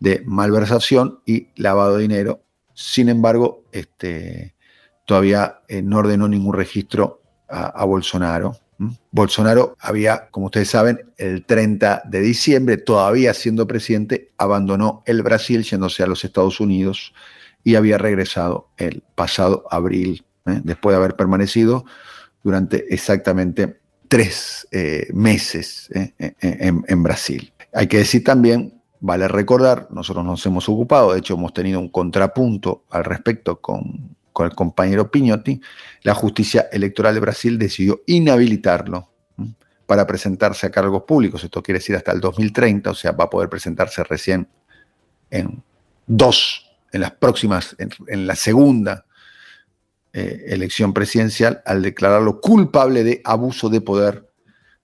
de 0.00 0.22
malversación 0.24 1.20
y 1.26 1.48
lavado 1.56 1.96
de 1.96 2.02
dinero. 2.02 2.42
Sin 2.78 3.08
embargo, 3.08 3.64
este, 3.72 4.54
todavía 5.06 5.60
eh, 5.66 5.80
no 5.80 5.96
ordenó 5.96 6.28
ningún 6.28 6.54
registro 6.54 7.22
a, 7.48 7.84
Bolsonaro. 7.84 8.56
Bolsonaro 9.10 9.76
había, 9.80 10.28
como 10.30 10.46
ustedes 10.46 10.68
saben, 10.68 11.12
el 11.16 11.46
30 11.46 12.02
de 12.04 12.20
diciembre, 12.20 12.76
todavía 12.76 13.32
siendo 13.32 13.66
presidente, 13.66 14.32
abandonó 14.36 15.02
el 15.06 15.22
Brasil 15.22 15.62
yéndose 15.62 16.02
a 16.02 16.06
los 16.06 16.22
Estados 16.22 16.60
Unidos 16.60 17.14
y 17.64 17.76
había 17.76 17.96
regresado 17.96 18.68
el 18.76 19.02
pasado 19.14 19.64
abril, 19.70 20.26
¿eh? 20.44 20.60
después 20.62 20.92
de 20.92 20.98
haber 20.98 21.16
permanecido 21.16 21.86
durante 22.42 22.92
exactamente 22.92 23.80
tres 24.08 24.66
eh, 24.70 25.08
meses 25.12 25.88
eh, 25.94 26.12
eh, 26.18 26.34
en, 26.86 27.02
Brasil. 27.02 27.52
Hay 27.72 27.86
que 27.86 27.98
decir 27.98 28.24
también, 28.24 28.75
vale 29.06 29.28
recordar, 29.28 29.86
nosotros 29.90 30.24
nos 30.24 30.44
hemos 30.46 30.68
ocupado, 30.68 31.12
de 31.12 31.20
hecho 31.20 31.34
hemos 31.34 31.54
tenido 31.54 31.78
un 31.78 31.88
contrapunto 31.88 32.84
al 32.90 33.04
respecto 33.04 33.60
con, 33.60 34.16
el 34.38 34.54
compañero 34.54 35.10
Piñotti, 35.10 35.60
la 36.02 36.12
justicia 36.12 36.68
electoral 36.70 37.14
de 37.14 37.20
Brasil 37.20 37.58
decidió 37.58 38.02
inhabilitarlo 38.06 39.08
para 39.86 40.06
presentarse 40.06 40.66
a 40.66 40.70
cargos 40.70 41.04
públicos, 41.04 41.42
esto 41.42 41.62
quiere 41.62 41.78
decir 41.78 41.96
hasta 41.96 42.12
el 42.12 42.20
2030, 42.20 42.90
o 42.90 42.94
sea, 42.94 43.12
va 43.12 43.24
a 43.24 43.30
poder 43.30 43.48
presentarse 43.48 44.02
recién 44.04 44.48
en 45.30 45.62
dos, 46.06 46.70
en 46.92 47.00
las 47.00 47.12
próximas, 47.12 47.76
en 47.78 48.26
la 48.26 48.34
segunda 48.34 49.06
eh, 50.18 50.46
elección 50.54 50.94
presidencial 50.94 51.62
al 51.66 51.82
declararlo 51.82 52.40
culpable 52.40 53.04
de 53.04 53.20
abuso 53.22 53.68
de 53.68 53.82
poder 53.82 54.25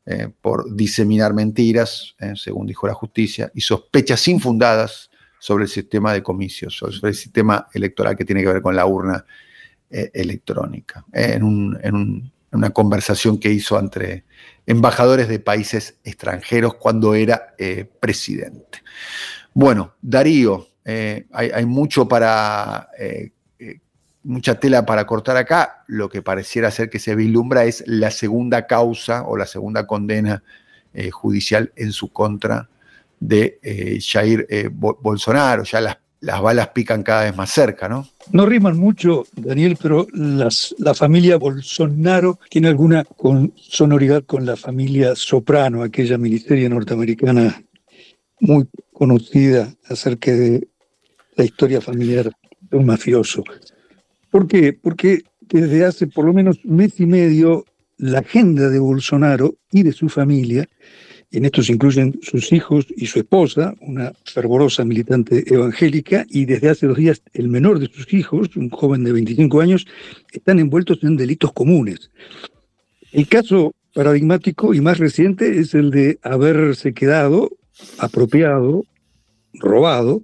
eh, 0.04 0.28
por 0.40 0.74
diseminar 0.74 1.32
mentiras, 1.32 2.16
eh, 2.18 2.32
según 2.34 2.66
dijo 2.66 2.86
la 2.86 2.94
justicia, 2.94 3.52
y 3.54 3.60
sospechas 3.60 4.26
infundadas 4.26 5.10
sobre 5.38 5.64
el 5.64 5.70
sistema 5.70 6.12
de 6.12 6.22
comicios, 6.22 6.76
sobre 6.76 7.10
el 7.10 7.14
sistema 7.14 7.68
electoral 7.72 8.16
que 8.16 8.24
tiene 8.24 8.42
que 8.42 8.48
ver 8.48 8.62
con 8.62 8.74
la 8.74 8.86
urna 8.86 9.24
electrónica, 9.90 11.04
en, 11.12 12.32
una 12.50 12.70
conversación 12.70 13.38
que 13.38 13.50
hizo 13.50 13.78
entre 13.78 14.24
embajadores 14.64 15.28
de 15.28 15.38
países 15.38 15.98
extranjeros 16.02 16.76
cuando 16.76 17.14
era 17.14 17.54
presidente. 18.00 18.82
Bueno, 19.52 19.94
Darío, 20.00 20.68
hay, 20.84 21.66
mucho 21.66 22.08
para 22.08 22.88
mucha 24.24 24.58
tela 24.58 24.86
para 24.86 25.06
cortar 25.06 25.36
acá. 25.36 25.84
Lo 25.86 26.08
que 26.08 26.22
pareciera 26.22 26.70
ser 26.70 26.90
que 26.90 26.98
se 26.98 27.14
vislumbra 27.14 27.64
es 27.64 27.84
la 27.86 28.10
segunda 28.10 28.66
causa 28.66 29.24
o 29.24 29.36
la 29.36 29.46
segunda 29.46 29.86
condena 29.86 30.42
eh, 30.94 31.10
judicial 31.10 31.72
en 31.76 31.92
su 31.92 32.12
contra 32.12 32.68
de 33.20 33.58
eh, 33.62 33.98
Jair 34.00 34.46
eh, 34.48 34.68
Bolsonaro. 34.70 35.64
Ya 35.64 35.80
las, 35.80 35.98
las, 36.20 36.40
balas 36.40 36.68
pican 36.68 37.02
cada 37.02 37.24
vez 37.24 37.36
más 37.36 37.50
cerca, 37.50 37.88
¿no? 37.88 38.06
No 38.30 38.46
riman 38.46 38.76
mucho, 38.76 39.24
Daniel, 39.34 39.78
pero 39.80 40.06
las, 40.12 40.74
la 40.78 40.94
familia 40.94 41.36
Bolsonaro 41.36 42.38
tiene 42.50 42.68
alguna 42.68 43.04
sonoridad 43.56 44.24
con 44.24 44.44
la 44.44 44.56
familia 44.56 45.14
Soprano, 45.14 45.82
aquella 45.82 46.18
ministeria 46.18 46.68
norteamericana 46.68 47.62
muy 48.40 48.68
conocida 48.92 49.72
acerca 49.88 50.32
de 50.32 50.68
la 51.36 51.44
historia 51.44 51.80
familiar 51.80 52.30
de 52.60 52.76
un 52.76 52.86
mafioso. 52.86 53.44
¿Por 54.32 54.48
qué? 54.48 54.72
Porque 54.72 55.24
desde 55.42 55.84
hace 55.84 56.06
por 56.06 56.24
lo 56.24 56.32
menos 56.32 56.64
mes 56.64 56.98
y 56.98 57.04
medio 57.04 57.66
la 57.98 58.20
agenda 58.20 58.70
de 58.70 58.78
Bolsonaro 58.78 59.56
y 59.70 59.82
de 59.82 59.92
su 59.92 60.08
familia, 60.08 60.66
en 61.32 61.44
esto 61.44 61.62
se 61.62 61.74
incluyen 61.74 62.18
sus 62.22 62.50
hijos 62.50 62.86
y 62.96 63.04
su 63.04 63.18
esposa, 63.18 63.74
una 63.82 64.14
fervorosa 64.24 64.86
militante 64.86 65.44
evangélica, 65.46 66.24
y 66.30 66.46
desde 66.46 66.70
hace 66.70 66.86
dos 66.86 66.96
días 66.96 67.22
el 67.34 67.48
menor 67.48 67.78
de 67.78 67.88
sus 67.88 68.10
hijos, 68.14 68.56
un 68.56 68.70
joven 68.70 69.04
de 69.04 69.12
25 69.12 69.60
años, 69.60 69.86
están 70.32 70.58
envueltos 70.58 71.04
en 71.04 71.18
delitos 71.18 71.52
comunes. 71.52 72.10
El 73.12 73.28
caso 73.28 73.74
paradigmático 73.92 74.72
y 74.72 74.80
más 74.80 74.96
reciente 74.96 75.58
es 75.58 75.74
el 75.74 75.90
de 75.90 76.18
haberse 76.22 76.94
quedado 76.94 77.50
apropiado, 77.98 78.86
robado, 79.52 80.22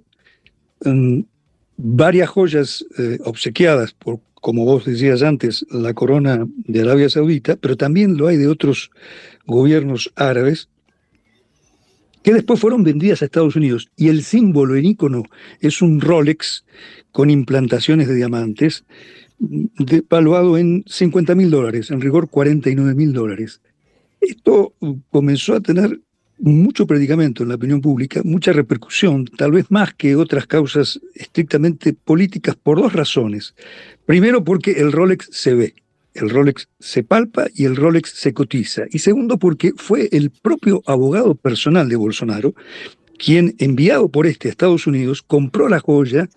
varias 1.81 2.29
joyas 2.29 2.85
eh, 2.97 3.19
obsequiadas 3.23 3.93
por, 3.93 4.19
como 4.33 4.65
vos 4.65 4.85
decías 4.85 5.23
antes, 5.23 5.65
la 5.71 5.93
corona 5.93 6.45
de 6.55 6.81
Arabia 6.81 7.09
Saudita, 7.09 7.55
pero 7.55 7.77
también 7.77 8.17
lo 8.17 8.27
hay 8.27 8.37
de 8.37 8.47
otros 8.47 8.91
gobiernos 9.45 10.11
árabes 10.15 10.67
que 12.21 12.33
después 12.33 12.59
fueron 12.59 12.83
vendidas 12.83 13.21
a 13.21 13.25
Estados 13.25 13.55
Unidos. 13.55 13.89
Y 13.95 14.09
el 14.09 14.23
símbolo, 14.23 14.75
el 14.75 14.85
icono, 14.85 15.23
es 15.61 15.81
un 15.81 16.01
Rolex 16.01 16.65
con 17.13 17.29
implantaciones 17.29 18.09
de 18.09 18.15
diamantes, 18.15 18.83
valuado 20.09 20.57
en 20.57 20.83
50 20.85 21.33
mil 21.33 21.49
dólares, 21.49 21.91
en 21.91 22.01
rigor 22.01 22.29
49 22.29 22.93
mil 22.93 23.13
dólares. 23.13 23.61
Esto 24.19 24.73
comenzó 25.11 25.55
a 25.55 25.61
tener 25.61 26.01
mucho 26.39 26.87
predicamento 26.87 27.43
en 27.43 27.49
la 27.49 27.55
opinión 27.55 27.81
pública, 27.81 28.21
mucha 28.23 28.53
repercusión, 28.53 29.25
tal 29.25 29.51
vez 29.51 29.69
más 29.69 29.93
que 29.93 30.15
otras 30.15 30.47
causas 30.47 30.99
estrictamente 31.13 31.93
políticas, 31.93 32.55
por 32.55 32.81
dos 32.81 32.93
razones. 32.93 33.55
Primero, 34.05 34.43
porque 34.43 34.71
el 34.71 34.91
Rolex 34.91 35.29
se 35.31 35.53
ve, 35.53 35.73
el 36.13 36.29
Rolex 36.29 36.67
se 36.79 37.03
palpa 37.03 37.47
y 37.53 37.65
el 37.65 37.75
Rolex 37.75 38.11
se 38.11 38.33
cotiza. 38.33 38.83
Y 38.89 38.99
segundo, 38.99 39.37
porque 39.37 39.73
fue 39.75 40.09
el 40.11 40.31
propio 40.31 40.81
abogado 40.85 41.35
personal 41.35 41.89
de 41.89 41.95
Bolsonaro 41.95 42.53
quien, 43.19 43.55
enviado 43.59 44.09
por 44.09 44.25
este 44.25 44.47
a 44.47 44.51
Estados 44.51 44.87
Unidos, 44.87 45.21
compró 45.21 45.67
la 45.67 45.79
joya 45.79 46.29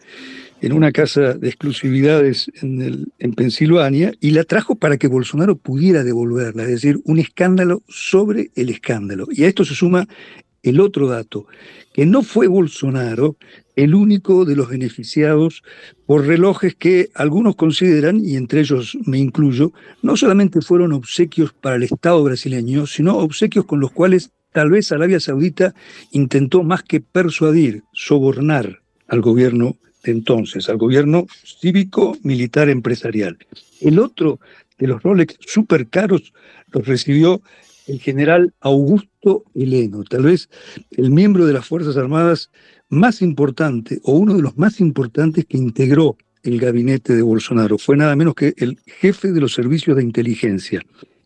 en 0.63 0.73
una 0.73 0.93
casa 0.93 1.35
de 1.35 1.49
exclusividades 1.49 2.51
en, 2.63 3.35
Pensilvania 3.35 4.13
y 4.21 4.31
la 4.31 4.45
trajo 4.45 4.77
para 4.77 4.97
que 4.97 5.09
Bolsonaro 5.09 5.57
pudiera 5.57 6.05
devolverla, 6.05 6.63
es 6.63 6.71
decir, 6.71 7.01
un 7.05 7.19
escándalo 7.19 7.83
sobre 7.89 8.51
el 8.55 8.71
escándalo. 8.71 9.27
Y 9.31 9.43
a 9.43 9.49
esto 9.49 9.65
se 9.65 9.75
suma 9.75 10.07
el 10.63 10.79
otro 10.79 11.09
dato, 11.09 11.47
que 11.93 12.07
no 12.07 12.23
fue 12.23 12.47
Bolsonaro 12.47 13.37
el 13.75 13.97
único 13.97 14.45
de 14.45 14.55
los 14.55 14.69
beneficiados 14.69 15.65
por 16.07 16.27
relojes 16.27 16.77
que 16.77 17.11
algunos 17.15 17.57
consideran, 17.57 18.25
y 18.25 18.37
entre 18.37 18.61
ellos 18.61 18.97
me 19.05 19.19
incluyo, 19.19 19.73
no 20.01 20.17
solamente 20.17 20.61
fueron 20.61 20.93
obsequios 20.93 21.53
para 21.53 21.75
el 21.75 21.83
Estado 21.83 22.23
brasileño, 22.23 22.87
sino 22.87 23.17
obsequios 23.17 23.65
con 23.65 23.81
los 23.81 23.91
cuales 23.91 24.31
tal 24.53 24.71
vez 24.71 24.93
Arabia 24.93 25.19
Saudita 25.19 25.75
intentó 26.13 26.63
más 26.63 26.85
que 26.85 27.01
persuadir, 27.01 27.83
sobornar 27.93 28.83
al 29.09 29.21
gobierno 29.21 29.77
entonces, 30.11 30.69
al 30.69 30.79
gobierno 30.79 31.27
cívico, 31.45 32.17
militar, 32.23 32.69
empresarial. 32.69 33.39
El 33.81 33.99
otro 33.99 34.41
de 34.79 34.89
los 34.89 35.03
Rolex 35.03 35.37
súper 35.41 35.89
caros 35.89 36.33
los 36.73 36.87
recibió 36.87 37.43
el 37.87 38.01
general 38.01 38.55
Augusto 38.61 39.45
Heleno, 39.55 40.05
tal 40.05 40.23
vez 40.23 40.49
el 40.93 41.11
miembro 41.11 41.47
de 41.47 41.53
las 41.53 41.67
Fuerzas 41.67 41.97
Armadas 41.97 42.51
más 42.89 43.23
importante 43.23 44.01
o 44.05 44.13
uno 44.15 44.35
de 44.35 44.43
los 44.43 44.57
más 44.57 44.81
importantes 44.81 45.47
que 45.47 45.57
integró 45.57 46.17
el 46.43 46.59
gabinete 46.61 47.15
de 47.15 47.23
Bolsonaro. 47.23 47.79
Fue 47.79 47.97
nada 47.97 48.17
menos 48.17 48.35
que 48.35 48.55
el 48.57 48.79
jefe 48.87 49.33
de 49.33 49.41
los 49.41 49.55
servicios 49.55 49.97
de 49.97 50.03
inteligencia. 50.03 50.83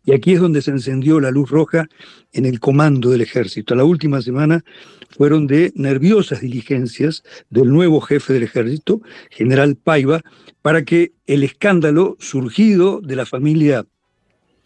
Y 0.07 0.13
aquí 0.13 0.31
es 0.31 0.39
donde 0.39 0.61
se 0.61 0.71
encendió 0.71 1.19
la 1.19 1.31
luz 1.31 1.49
roja 1.49 1.89
en 2.31 2.45
el 2.45 2.61
comando 2.61 3.09
del 3.09 3.19
ejército. 3.19 3.75
La 3.75 3.83
última 3.83 4.21
semana 4.21 4.63
fueron 5.09 5.47
de 5.47 5.73
nerviosas 5.75 6.39
diligencias 6.39 7.23
del 7.49 7.67
nuevo 7.67 7.99
jefe 7.99 8.31
del 8.31 8.43
ejército, 8.43 9.01
general 9.29 9.75
Paiva, 9.75 10.21
para 10.61 10.85
que 10.85 11.11
el 11.25 11.43
escándalo 11.43 12.15
surgido 12.21 13.01
de 13.01 13.17
la 13.17 13.25
familia 13.25 13.85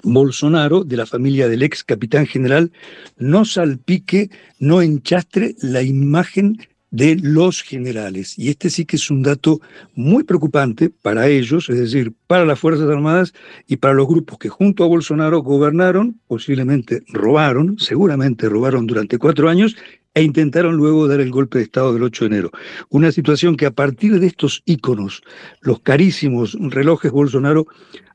Bolsonaro, 0.04 0.84
de 0.84 0.98
la 0.98 1.08
familia 1.08 1.50
del 1.50 1.64
ex 1.64 1.84
capitán 1.84 2.28
general, 2.28 2.72
no 3.18 3.44
salpique, 3.44 4.30
no 4.60 4.84
enchastre 4.84 5.56
la 5.60 5.82
imagen 5.82 6.60
de 6.92 7.16
los 7.16 7.62
generales. 7.62 8.38
Y 8.38 8.50
este 8.50 8.70
sí 8.70 8.86
que 8.86 8.98
es 8.98 9.10
un 9.10 9.24
dato 9.24 9.62
muy 9.96 10.24
preocupante 10.24 10.90
para 10.90 11.28
ellos, 11.28 11.70
es 11.70 11.80
decir, 11.80 12.14
para 12.28 12.46
las 12.46 12.60
Fuerzas 12.60 12.90
Armadas 12.90 13.34
y 13.68 13.78
para 13.78 13.94
los 13.94 14.08
grupos 14.08 14.38
que 14.38 14.50
junto 14.50 14.84
a 14.84 14.88
Bolsonaro 14.88 15.40
gobernaron, 15.42 16.20
posiblemente 16.28 17.04
robaron, 17.08 17.80
seguramente 17.80 18.50
robaron 18.50 18.86
durante 18.86 19.18
cuatro 19.18 19.50
años 19.50 19.76
e 20.14 20.24
intentaron 20.24 20.76
luego 20.76 21.08
dar 21.08 21.22
el 21.22 21.32
golpe 21.32 21.58
de 21.58 21.64
Estado 21.64 21.94
del 21.94 22.04
8 22.04 22.26
de 22.26 22.28
enero. 22.28 22.52
Una 22.90 23.14
situación 23.14 23.56
que 23.56 23.66
a 23.66 23.72
partir 23.72 24.20
de 24.20 24.28
estos 24.28 24.62
íconos, 24.66 25.24
los 25.62 25.80
carísimos 25.80 26.58
relojes 26.60 27.12
Bolsonaro, 27.12 27.66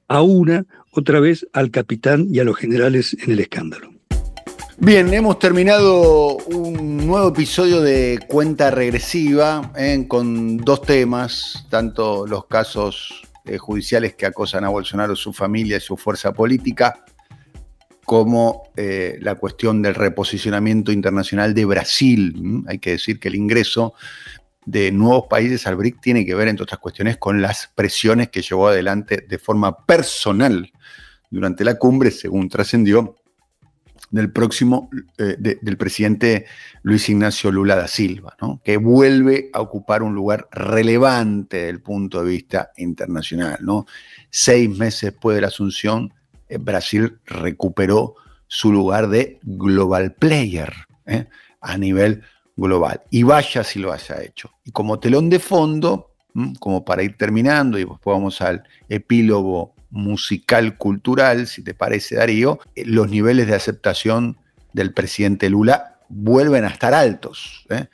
aúna 0.07 0.67
otra 0.91 1.21
vez 1.21 1.47
al 1.55 1.71
capitán 1.71 2.27
y 2.31 2.39
a 2.39 2.45
los 2.45 2.57
generales 2.57 3.17
en 3.25 3.33
el 3.33 3.41
escándalo. 3.41 3.96
Bien, 4.79 5.13
hemos 5.15 5.39
terminado 5.39 6.37
un 6.37 7.07
nuevo 7.07 7.31
episodio 7.31 7.81
de 7.81 8.21
Cuenta 8.29 8.71
Regresiva 8.71 9.73
eh, 9.75 10.05
con 10.07 10.59
dos 10.59 10.83
temas, 10.83 11.67
tanto 11.71 12.27
los 12.27 12.45
casos 12.45 13.23
eh, 13.47 13.57
judiciales 13.57 14.15
que 14.17 14.27
acosan 14.27 14.65
a 14.65 14.69
Bolsonaro, 14.69 15.17
su 15.17 15.33
familia 15.33 15.79
y 15.79 15.81
su 15.81 15.97
fuerza 15.97 16.35
política, 16.35 17.07
como 18.05 18.65
eh, 18.77 19.17
la 19.23 19.37
cuestión 19.37 19.81
del 19.81 19.95
reposicionamiento 19.95 20.93
internacional 20.93 21.55
de 21.55 21.65
Brasil. 21.65 22.63
Hay 22.69 22.79
que 22.79 22.91
decir 22.91 23.19
que 23.19 23.29
el 23.29 23.37
ingreso 23.37 23.95
de 24.67 24.93
nuevos 24.93 25.25
países 25.31 25.67
al 25.67 25.77
BRIC 25.77 26.03
tiene 26.03 26.27
que 26.27 26.35
ver, 26.35 26.49
entre 26.49 26.65
otras 26.65 26.81
cuestiones, 26.81 27.17
con 27.17 27.41
las 27.41 27.71
presiones 27.75 28.29
que 28.29 28.43
llevó 28.43 28.69
adelante 28.69 29.25
de 29.27 29.39
forma 29.39 29.87
personal 29.87 30.71
durante 31.31 31.65
la 31.65 31.77
cumbre, 31.77 32.11
según 32.11 32.51
trascendió, 32.51 33.17
del 34.11 34.31
próximo, 34.31 34.89
eh, 35.19 35.37
del 35.39 35.77
presidente 35.77 36.47
Luis 36.83 37.09
Ignacio 37.09 37.51
Lula 37.51 37.77
da 37.77 37.89
Silva, 37.89 38.37
que 38.65 38.77
vuelve 38.77 39.51
a 39.53 39.61
ocupar 39.61 40.03
un 40.03 40.15
lugar 40.15 40.49
relevante 40.53 41.59
desde 41.59 41.71
el 41.71 41.83
punto 41.83 42.23
de 42.23 42.31
vista 42.31 42.71
internacional. 42.77 43.59
¿no? 43.61 43.87
Seis 44.31 44.69
meses 44.69 45.13
después 45.13 45.35
de 45.35 45.41
la 45.43 45.49
asunción, 45.49 46.13
eh, 46.49 46.59
Brasil 46.59 47.19
recuperó 47.27 48.15
su 48.47 48.73
lugar 48.73 49.09
de 49.09 49.41
global 49.43 50.15
player 50.15 50.73
¿eh? 51.07 51.27
a 51.61 51.77
nivel 51.77 52.23
global. 52.57 53.03
Y 53.11 53.23
vaya 53.25 53.65
si 53.65 53.79
lo 53.79 53.93
haya 53.93 54.23
hecho. 54.23 54.51
Y 54.65 54.71
como 54.71 54.99
telón 54.99 55.29
de 55.29 55.41
fondo, 55.41 56.13
como 56.61 56.85
para 56.85 57.03
ir 57.03 57.17
terminando, 57.17 57.79
y 57.79 57.85
después 57.85 58.15
vamos 58.15 58.41
al 58.41 58.63
epílogo 58.89 59.76
musical 59.97 60.77
cultural, 60.77 61.47
si 61.47 61.63
te 61.63 61.75
parece 61.75 62.17
Darío, 62.17 62.61
eh, 62.75 62.85
los 62.85 63.09
niveles 63.09 63.47
de 63.47 63.55
aceptación 63.55 64.37
del 64.73 64.93
presidente 64.93 65.51
Lula 65.51 65.99
vuelven 66.09 66.65
a 66.65 66.69
estar 66.69 66.95
altos. 66.95 67.67
¿eh? 67.71 67.87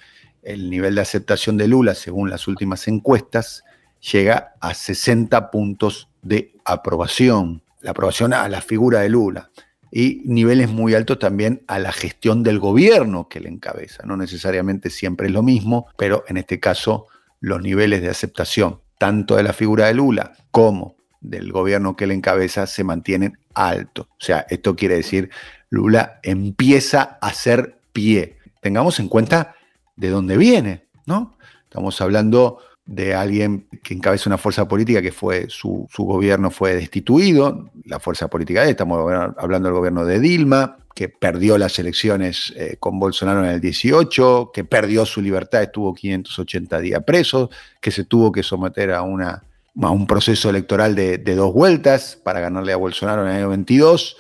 El 0.43 0.69
nivel 0.69 0.97
de 0.97 1.01
aceptación 1.01 1.57
de 1.57 1.69
Lula, 1.69 1.95
según 1.95 2.29
las 2.29 2.49
últimas 2.49 2.89
encuestas, 2.89 3.65
llega 4.13 4.55
a 4.61 4.75
60 4.75 5.51
puntos 5.51 6.09
de 6.23 6.55
aprobación. 6.65 7.63
La 7.81 7.93
aprobación 7.93 8.33
a 8.33 8.49
la 8.49 8.61
figura 8.61 9.01
de 9.01 9.09
Lula. 9.09 9.51
Y 9.91 10.23
niveles 10.25 10.71
muy 10.71 10.95
altos 10.95 11.19
también 11.19 11.63
a 11.69 11.79
la 11.79 11.93
gestión 11.93 12.43
del 12.43 12.59
gobierno 12.59 13.29
que 13.29 13.41
le 13.41 13.49
encabeza. 13.49 14.05
No 14.05 14.17
necesariamente 14.17 14.91
siempre 14.91 15.29
es 15.29 15.33
lo 15.33 15.43
mismo, 15.43 15.87
pero 15.97 16.25
en 16.29 16.39
este 16.39 16.59
caso 16.59 17.07
los 17.41 17.61
niveles 17.61 18.01
de 18.03 18.09
aceptación 18.09 18.81
tanto 18.99 19.37
de 19.37 19.43
la 19.43 19.53
figura 19.53 19.87
de 19.87 19.95
Lula 19.95 20.33
como 20.51 20.97
del 21.23 21.53
gobierno 21.53 21.97
que 21.97 22.05
él 22.05 22.11
encabeza 22.11 22.67
se 22.67 22.85
mantienen 22.85 23.39
altos. 23.55 24.07
O 24.07 24.21
sea, 24.25 24.47
esto 24.51 24.77
quiere 24.77 24.97
decir, 24.97 25.31
Lula 25.71 26.21
empieza 26.23 27.19
a 27.21 27.29
hacer 27.29 27.79
pie. 27.93 28.37
Tengamos 28.61 29.01
en 29.01 29.09
cuenta 29.09 29.55
de 29.97 30.11
dónde 30.11 30.37
viene, 30.37 30.87
¿no? 31.07 31.39
Estamos 31.65 32.01
hablando 32.01 32.59
de 32.85 33.15
alguien 33.15 33.69
que 33.83 33.95
encabeza 33.95 34.29
una 34.29 34.39
fuerza 34.39 34.67
política 34.67 35.01
que 35.01 35.13
fue, 35.13 35.47
su, 35.49 35.89
gobierno 35.97 36.51
fue 36.51 36.75
destituido, 36.75 37.71
la 37.85 38.01
fuerza 38.01 38.29
política 38.29 38.65
de 38.65 38.71
estamos 38.71 39.11
hablando 39.39 39.69
del 39.69 39.77
gobierno 39.77 40.05
de 40.05 40.19
Dilma, 40.19 40.79
que 40.95 41.09
perdió 41.09 41.57
las 41.57 41.79
elecciones 41.79 42.53
eh, 42.57 42.77
con 42.79 42.99
Bolsonaro 42.99 43.45
en 43.45 43.51
el 43.51 43.61
18, 43.61 44.51
que 44.53 44.65
perdió 44.65 45.07
su 45.07 45.23
libertad, 45.23 45.63
estuvo 45.63 45.95
580 45.95 46.81
días 46.81 47.03
preso, 47.05 47.51
que 47.81 47.91
se 47.91 48.05
tuvo 48.05 48.31
que 48.31 48.43
someter 48.43 48.93
a 48.93 49.03
una 49.03 49.43
un 49.75 50.07
proceso 50.07 50.51
electoral 50.51 50.95
de, 50.95 51.19
dos 51.19 51.53
vueltas 51.53 52.17
para 52.23 52.41
ganarle 52.41 52.73
a 52.73 52.77
Bolsonaro 52.77 53.23
en 53.23 53.29
el 53.29 53.37
año 53.37 53.49
22, 53.51 54.17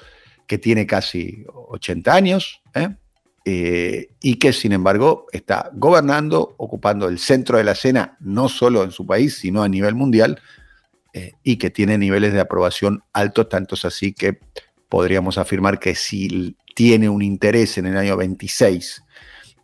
que 0.46 0.58
tiene 0.58 0.86
casi 0.86 1.44
80 1.52 2.14
años, 2.14 2.62
¿eh? 2.74 2.88
Eh, 3.44 4.10
y 4.20 4.36
que 4.36 4.52
sin 4.52 4.70
embargo 4.70 5.26
está 5.32 5.70
gobernando, 5.74 6.54
ocupando 6.58 7.08
el 7.08 7.18
centro 7.18 7.58
de 7.58 7.64
la 7.64 7.72
escena, 7.72 8.16
no 8.20 8.48
solo 8.48 8.84
en 8.84 8.92
su 8.92 9.04
país, 9.04 9.38
sino 9.38 9.64
a 9.64 9.68
nivel 9.68 9.96
mundial, 9.96 10.40
eh, 11.12 11.32
y 11.42 11.56
que 11.56 11.68
tiene 11.68 11.98
niveles 11.98 12.32
de 12.32 12.40
aprobación 12.40 13.02
altos, 13.12 13.48
tantos 13.48 13.84
así 13.84 14.12
que 14.12 14.38
podríamos 14.88 15.38
afirmar 15.38 15.80
que 15.80 15.96
si 15.96 16.56
tiene 16.76 17.08
un 17.08 17.20
interés 17.20 17.78
en 17.78 17.86
el 17.86 17.96
año 17.96 18.16
26 18.16 19.02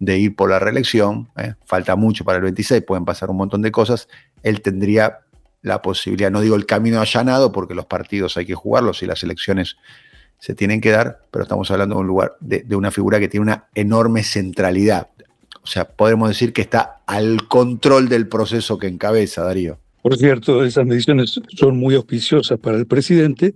de 0.01 0.18
ir 0.18 0.35
por 0.35 0.51
la 0.51 0.59
reelección, 0.59 1.29
falta 1.64 1.94
mucho 1.96 2.24
para 2.24 2.38
el 2.38 2.44
26, 2.44 2.83
pueden 2.83 3.05
pasar 3.05 3.31
un 3.31 3.37
montón 3.37 3.62
de 3.62 3.70
cosas, 3.70 4.09
él 4.42 4.61
tendría 4.61 5.20
la 5.62 5.83
posibilidad, 5.83 6.31
no 6.31 6.40
digo 6.40 6.57
el 6.57 6.66
camino 6.66 7.01
allanado, 7.01 7.53
porque 7.53 7.75
los 7.75 7.87
partidos 7.87 8.37
hay 8.37 8.47
que 8.47 8.55
jugarlos 8.55 9.03
y 9.03 9.07
las 9.07 9.23
elecciones 9.23 9.77
se 10.38 10.55
tienen 10.55 10.81
que 10.81 10.90
dar, 10.90 11.23
pero 11.31 11.42
estamos 11.42 11.71
hablando 11.71 12.01
de 12.40 12.77
una 12.77 12.90
figura 12.90 13.18
que 13.18 13.29
tiene 13.29 13.42
una 13.42 13.64
enorme 13.75 14.23
centralidad. 14.23 15.09
O 15.62 15.66
sea, 15.66 15.88
podemos 15.88 16.29
decir 16.29 16.53
que 16.53 16.62
está 16.62 17.01
al 17.07 17.49
control 17.49 18.09
del 18.09 18.29
proceso 18.29 18.79
que 18.79 18.87
encabeza, 18.87 19.42
Darío. 19.42 19.79
Por 20.01 20.16
cierto, 20.16 20.64
esas 20.64 20.87
mediciones 20.87 21.40
son 21.57 21.77
muy 21.77 21.97
auspiciosas 21.97 22.59
para 22.59 22.79
el 22.79 22.87
presidente 22.87 23.55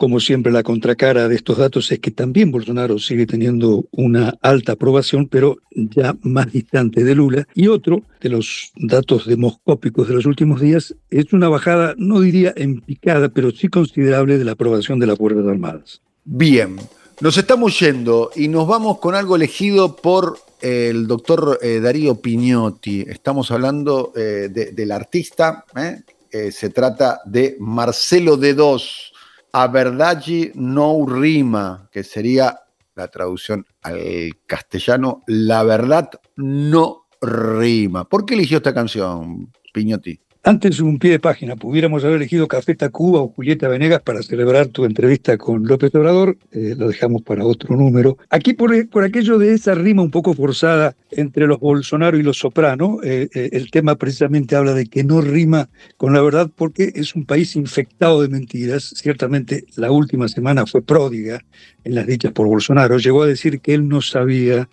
como 0.00 0.18
siempre, 0.18 0.50
la 0.50 0.62
contracara 0.62 1.28
de 1.28 1.34
estos 1.34 1.58
datos 1.58 1.92
es 1.92 1.98
que 1.98 2.10
también 2.10 2.50
Bolsonaro 2.50 2.98
sigue 2.98 3.26
teniendo 3.26 3.84
una 3.90 4.34
alta 4.40 4.72
aprobación, 4.72 5.28
pero 5.28 5.58
ya 5.72 6.16
más 6.22 6.50
distante 6.50 7.04
de 7.04 7.14
Lula. 7.14 7.46
Y 7.54 7.66
otro 7.66 8.00
de 8.18 8.30
los 8.30 8.72
datos 8.76 9.26
demoscópicos 9.26 10.08
de 10.08 10.14
los 10.14 10.24
últimos 10.24 10.62
días 10.62 10.94
es 11.10 11.34
una 11.34 11.50
bajada, 11.50 11.94
no 11.98 12.20
diría 12.20 12.54
en 12.56 12.80
picada, 12.80 13.28
pero 13.28 13.50
sí 13.50 13.68
considerable 13.68 14.38
de 14.38 14.44
la 14.46 14.52
aprobación 14.52 15.00
de 15.00 15.06
las 15.06 15.18
Fuerzas 15.18 15.46
Armadas. 15.46 16.00
Bien, 16.24 16.76
nos 17.20 17.36
estamos 17.36 17.78
yendo 17.78 18.30
y 18.34 18.48
nos 18.48 18.66
vamos 18.66 19.00
con 19.00 19.14
algo 19.14 19.36
elegido 19.36 19.96
por 19.96 20.38
el 20.62 21.08
doctor 21.08 21.58
eh, 21.60 21.78
Darío 21.78 22.14
Pignotti. 22.14 23.02
Estamos 23.02 23.50
hablando 23.50 24.14
eh, 24.16 24.48
del 24.48 24.92
artista, 24.92 25.66
¿eh? 25.76 26.50
se 26.50 26.70
trata 26.70 27.20
de 27.26 27.56
Marcelo 27.58 28.38
de 28.38 28.54
Dos 28.54 29.10
a 29.52 29.66
verdade 29.68 30.52
no 30.54 31.04
rima, 31.06 31.88
que 31.92 32.04
sería 32.04 32.60
la 32.94 33.08
traducción 33.08 33.64
al 33.82 34.32
castellano, 34.46 35.22
la 35.26 35.62
verdad 35.62 36.10
no 36.36 37.06
rima. 37.20 38.08
¿Por 38.08 38.24
qué 38.24 38.34
eligió 38.34 38.58
esta 38.58 38.74
canción, 38.74 39.52
Piñotti? 39.72 40.20
Antes 40.42 40.80
un 40.80 40.98
pie 40.98 41.10
de 41.10 41.18
página, 41.18 41.54
pudiéramos 41.54 42.02
haber 42.02 42.16
elegido 42.16 42.48
Café 42.48 42.74
Tacuba 42.74 43.20
o 43.20 43.28
Julieta 43.28 43.68
Venegas 43.68 44.00
para 44.00 44.22
celebrar 44.22 44.68
tu 44.68 44.86
entrevista 44.86 45.36
con 45.36 45.66
López 45.66 45.94
Obrador, 45.94 46.38
eh, 46.50 46.74
lo 46.78 46.88
dejamos 46.88 47.20
para 47.20 47.44
otro 47.44 47.76
número. 47.76 48.16
Aquí 48.30 48.54
por, 48.54 48.88
por, 48.88 49.04
aquello 49.04 49.36
de 49.36 49.52
esa 49.52 49.74
rima 49.74 50.00
un 50.00 50.10
poco 50.10 50.32
forzada 50.32 50.96
entre 51.10 51.46
los 51.46 51.60
Bolsonaro 51.60 52.16
y 52.16 52.22
los 52.22 52.38
Soprano, 52.38 53.00
eh, 53.04 53.28
eh, 53.34 53.50
el 53.52 53.70
tema 53.70 53.96
precisamente 53.96 54.56
habla 54.56 54.72
de 54.72 54.86
que 54.86 55.04
no 55.04 55.20
rima 55.20 55.68
con 55.98 56.14
la 56.14 56.22
verdad 56.22 56.50
porque 56.56 56.90
es 56.94 57.14
un 57.14 57.26
país 57.26 57.54
infectado 57.54 58.22
de 58.22 58.28
mentiras. 58.28 58.94
Ciertamente 58.96 59.66
la 59.76 59.90
última 59.90 60.26
semana 60.26 60.64
fue 60.64 60.80
pródiga 60.80 61.44
en 61.84 61.94
las 61.94 62.06
dichas 62.06 62.32
por 62.32 62.46
Bolsonaro. 62.46 62.96
Llegó 62.96 63.24
a 63.24 63.26
decir 63.26 63.60
que 63.60 63.74
él 63.74 63.86
no 63.86 64.00
sabía 64.00 64.70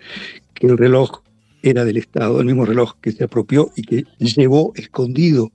que 0.54 0.68
el 0.68 0.78
reloj 0.78 1.24
era 1.62 1.84
del 1.84 1.98
Estado, 1.98 2.40
el 2.40 2.46
mismo 2.46 2.66
reloj 2.66 2.94
que 3.02 3.12
se 3.12 3.26
apropió 3.26 3.72
y 3.76 3.82
que 3.82 4.06
llevó 4.20 4.72
escondido 4.76 5.52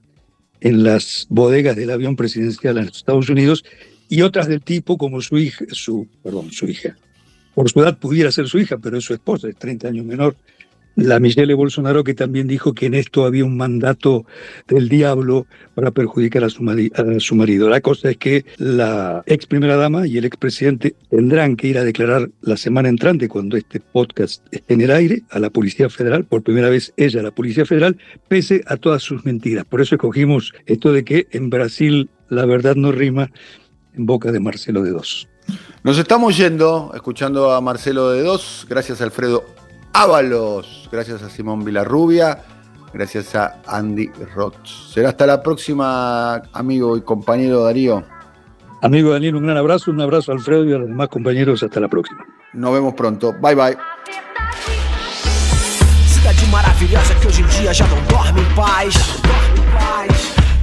en 0.63 0.81
las 0.83 1.27
bodegas 1.29 1.75
del 1.75 1.91
avión 1.91 2.15
presidencial 2.15 2.77
en 2.77 2.85
los 2.85 2.97
Estados 2.97 3.29
Unidos 3.29 3.65
y 4.07 4.21
otras 4.21 4.47
del 4.47 4.61
tipo 4.61 4.97
como 4.97 5.21
su 5.21 5.37
hija, 5.37 5.65
su, 5.71 6.07
perdón, 6.23 6.51
su 6.51 6.67
hija. 6.67 6.95
Por 7.53 7.69
su 7.69 7.81
edad 7.81 7.97
pudiera 7.97 8.31
ser 8.31 8.47
su 8.47 8.59
hija, 8.59 8.77
pero 8.77 8.97
es 8.97 9.03
su 9.03 9.13
esposa, 9.13 9.49
es 9.49 9.57
30 9.57 9.89
años 9.89 10.05
menor, 10.05 10.37
la 10.95 11.19
Michelle 11.19 11.53
Bolsonaro, 11.53 12.03
que 12.03 12.13
también 12.13 12.47
dijo 12.47 12.73
que 12.73 12.85
en 12.85 12.93
esto 12.93 13.25
había 13.25 13.45
un 13.45 13.57
mandato 13.57 14.25
del 14.67 14.89
diablo 14.89 15.47
para 15.75 15.91
perjudicar 15.91 16.43
a 16.43 16.49
su, 16.49 16.63
a 16.63 17.35
marido. 17.35 17.69
La 17.69 17.81
cosa 17.81 18.11
es 18.11 18.17
que 18.17 18.45
la 18.57 19.23
ex 19.25 19.45
primera 19.45 19.75
dama 19.75 20.07
y 20.07 20.17
el 20.17 20.25
ex 20.25 20.37
presidente 20.37 20.95
tendrán 21.09 21.55
que 21.55 21.67
ir 21.67 21.77
a 21.77 21.83
declarar 21.83 22.29
la 22.41 22.57
semana 22.57 22.89
entrante, 22.89 23.27
cuando 23.27 23.57
este 23.57 23.79
podcast 23.79 24.45
esté 24.51 24.73
en 24.73 24.81
el 24.81 24.91
aire, 24.91 25.23
a 25.31 25.39
la 25.39 25.49
Policía 25.49 25.89
Federal, 25.89 26.25
por 26.25 26.43
primera 26.43 26.69
vez 26.69 26.93
ella, 26.97 27.23
la 27.23 27.31
Policía 27.31 27.65
Federal, 27.65 27.97
pese 28.27 28.63
a 28.67 28.77
todas 28.77 29.01
sus 29.01 29.25
mentiras. 29.25 29.65
Por 29.65 29.81
eso 29.81 29.95
escogimos 29.95 30.53
esto 30.65 30.91
de 30.91 31.03
que 31.03 31.27
en 31.31 31.49
Brasil 31.49 32.09
la 32.29 32.45
verdad 32.45 32.75
no 32.75 32.91
rima 32.91 33.31
en 33.95 34.05
boca 34.05 34.31
de 34.31 34.39
Marcelo 34.39 34.83
de 34.83 34.91
Dos. 34.91 35.27
Nos 35.83 35.97
estamos 35.97 36.37
yendo, 36.37 36.91
escuchando 36.95 37.51
a 37.51 37.61
Marcelo 37.61 38.11
de 38.11 38.21
Dos, 38.21 38.65
gracias 38.69 39.01
a 39.01 39.03
Alfredo 39.03 39.43
Ábalos. 39.93 40.89
Gracias 40.91 41.21
a 41.21 41.29
Simón 41.29 41.63
Vilarrubia. 41.63 42.43
Gracias 42.93 43.33
a 43.35 43.59
Andy 43.65 44.07
Roth. 44.35 44.65
Será 44.65 45.09
hasta 45.09 45.25
la 45.25 45.41
próxima, 45.41 46.35
amigo 46.53 46.95
y 46.97 47.01
compañero 47.01 47.63
Darío. 47.63 48.03
Amigo 48.81 49.11
Daniel, 49.11 49.35
un 49.35 49.43
gran 49.43 49.57
abrazo, 49.57 49.91
un 49.91 50.01
abrazo 50.01 50.31
a 50.31 50.35
Alfredo 50.35 50.65
y 50.65 50.73
a 50.73 50.77
los 50.77 50.87
demás 50.87 51.07
compañeros. 51.07 51.63
Hasta 51.63 51.79
la 51.79 51.87
próxima. 51.87 52.23
Nos 52.53 52.73
vemos 52.73 52.93
pronto. 52.93 53.33
Bye 53.33 53.55
bye. 53.55 53.77
Cidade 56.05 56.45
maravilhosa 56.51 57.15
que 57.19 57.27
hoje 57.27 57.41
em 57.41 57.47
dia 57.47 57.73
já 57.73 57.87
não 57.87 58.01
dorme 58.07 58.41
em 58.41 58.55
paz. 58.55 58.93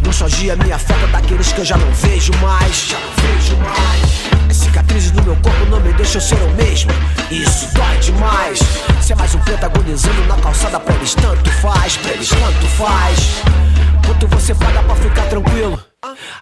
Nostalgia 0.05 0.57
me 0.57 0.73
afeta 0.73 1.07
daqueles 1.09 1.53
que 1.53 1.61
eu 1.61 1.65
já 1.65 1.77
não 1.77 1.91
vejo 1.93 2.33
mais. 2.43 2.89
Já 2.89 2.99
não 2.99 3.13
vejo 3.17 3.57
mais. 3.57 4.20
Cicatrizes 4.61 5.13
no 5.13 5.23
meu 5.23 5.37
corpo 5.37 5.65
não 5.71 5.81
me 5.81 5.93
deixam 5.95 6.21
ser 6.21 6.35
o 6.35 6.51
mesmo. 6.51 6.93
Isso 7.31 7.67
dói 7.75 7.97
demais. 7.99 8.59
Se 9.01 9.13
é 9.13 9.17
mais 9.17 9.35
um 9.35 9.39
protagonizando 9.39 10.27
na 10.27 10.37
calçada 10.37 10.79
pra 10.79 10.95
eles, 10.97 11.15
tanto 11.15 11.51
faz. 11.63 11.97
Pra 11.97 12.11
eles, 12.13 12.29
tanto 12.29 12.67
faz. 12.77 13.43
Quanto 14.05 14.27
você 14.29 14.55
paga 14.55 14.83
pra 14.83 14.95
ficar 14.97 15.23
tranquilo? 15.23 15.81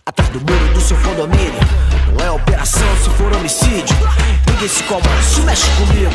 Atrás 0.04 0.30
do 0.30 0.40
muro 0.40 0.74
do 0.74 0.80
seu 0.80 0.96
condomínio. 0.96 1.60
Não 2.12 2.26
é 2.26 2.30
operação 2.30 2.88
se 3.02 3.08
for 3.10 3.32
homicídio. 3.36 3.96
Ninguém 4.50 4.68
se 4.68 4.82
comanda, 4.82 5.22
se 5.22 5.40
mexe 5.42 5.70
comigo. 5.76 6.12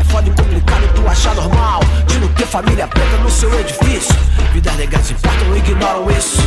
É 0.00 0.04
foda 0.04 0.28
e 0.28 0.32
complicado 0.32 0.94
tu 0.94 1.06
achar 1.06 1.34
normal. 1.34 1.80
De 2.06 2.18
não 2.18 2.28
ter 2.28 2.46
família 2.46 2.88
preta 2.88 3.18
no 3.18 3.30
seu 3.30 3.52
edifício. 3.60 4.14
Vidas 4.54 4.74
legais 4.76 5.10
importam 5.10 5.48
ou 5.48 5.56
ignoram 5.56 6.10
isso. 6.10 6.38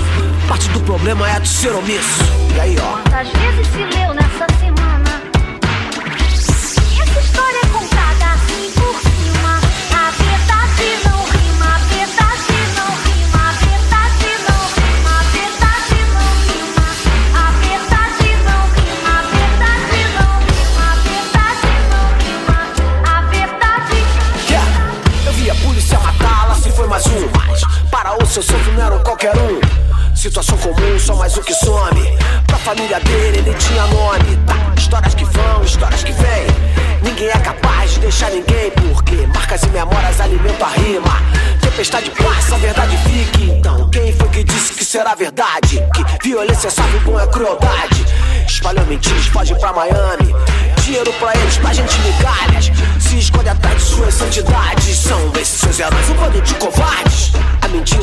Parte 0.47 0.67
do 0.69 0.79
problema 0.79 1.29
é 1.29 1.39
tu 1.39 1.47
ser 1.47 1.75
omisso. 1.75 2.23
E 2.55 2.59
aí, 2.59 2.75
ó. 2.79 2.93
Quantas 2.93 3.27
vezes 3.29 3.67
se 3.67 3.97
leu 3.97 4.13
nessa 4.13 4.24
para 28.55 28.61
o 28.61 28.63
seu 28.63 28.63
santo 28.63 28.71
não 28.71 28.85
era 28.85 28.95
um 28.95 28.99
qualquer 28.99 29.35
um. 29.37 30.15
Situação 30.15 30.57
comum, 30.57 30.99
só 30.99 31.15
mais 31.15 31.37
um 31.37 31.41
que 31.41 31.53
some. 31.53 32.17
Pra 32.47 32.57
família 32.57 32.99
dele, 33.01 33.39
ele 33.39 33.53
tinha 33.55 33.85
nome. 33.87 34.37
Tá, 34.45 34.55
histórias 34.77 35.13
que 35.13 35.25
vão, 35.25 35.63
histórias 35.63 36.03
que 36.03 36.11
vêm. 36.11 36.47
Ninguém 37.03 37.27
é 37.27 37.39
capaz 37.39 37.93
de 37.93 37.99
deixar 37.99 38.31
ninguém, 38.31 38.71
porque 38.71 39.27
marcas 39.27 39.63
e 39.63 39.67
memórias 39.67 40.19
alimentam 40.19 40.67
a 40.67 40.71
rima. 40.71 41.21
Tempestade 41.61 42.09
passa, 42.11 42.55
a 42.55 42.57
verdade 42.57 42.97
fique. 42.97 43.51
Então, 43.51 43.89
quem 43.89 44.11
foi 44.13 44.29
que 44.29 44.43
disse 44.43 44.73
que 44.73 44.85
será 44.85 45.13
verdade? 45.15 45.83
Que 45.93 46.29
violência 46.29 46.69
sabe 46.69 46.97
bom 46.99 47.19
é 47.19 47.27
crueldade. 47.27 48.05
Espalhou 48.47 48.85
mentiras, 48.85 49.25
foge 49.27 49.53
pra 49.55 49.73
Miami. 49.73 50.33
Dinheiro 50.81 51.11
pra 51.13 51.33
eles, 51.35 51.57
pra 51.57 51.73
gente 51.73 51.97
migalhas. 51.99 52.71
Se 52.99 53.17
esconde 53.17 53.49
atrás 53.49 53.75
de 53.77 53.83
suas 53.83 54.13
santidades. 54.13 54.97
São 54.97 55.31
esses 55.39 55.59
seus 55.59 55.79
heróis, 55.79 56.09
um 56.09 56.13
bando 56.13 56.41
de 56.41 56.53
covardes. 56.55 57.31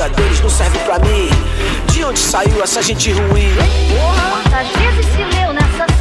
A 0.02 0.08
mentira 0.08 0.08
deles 0.08 0.40
não 0.40 0.50
serve 0.50 0.78
pra 0.80 0.98
mim. 0.98 1.28
De 1.92 2.04
onde 2.04 2.18
saiu 2.18 2.60
essa 2.60 2.82
gente 2.82 3.12
ruim? 3.12 3.52
Porra! 3.54 4.42
Quantas 4.42 4.66
vezes 4.68 5.06
se 5.12 5.36
leu 5.36 5.52
nessa 5.52 5.91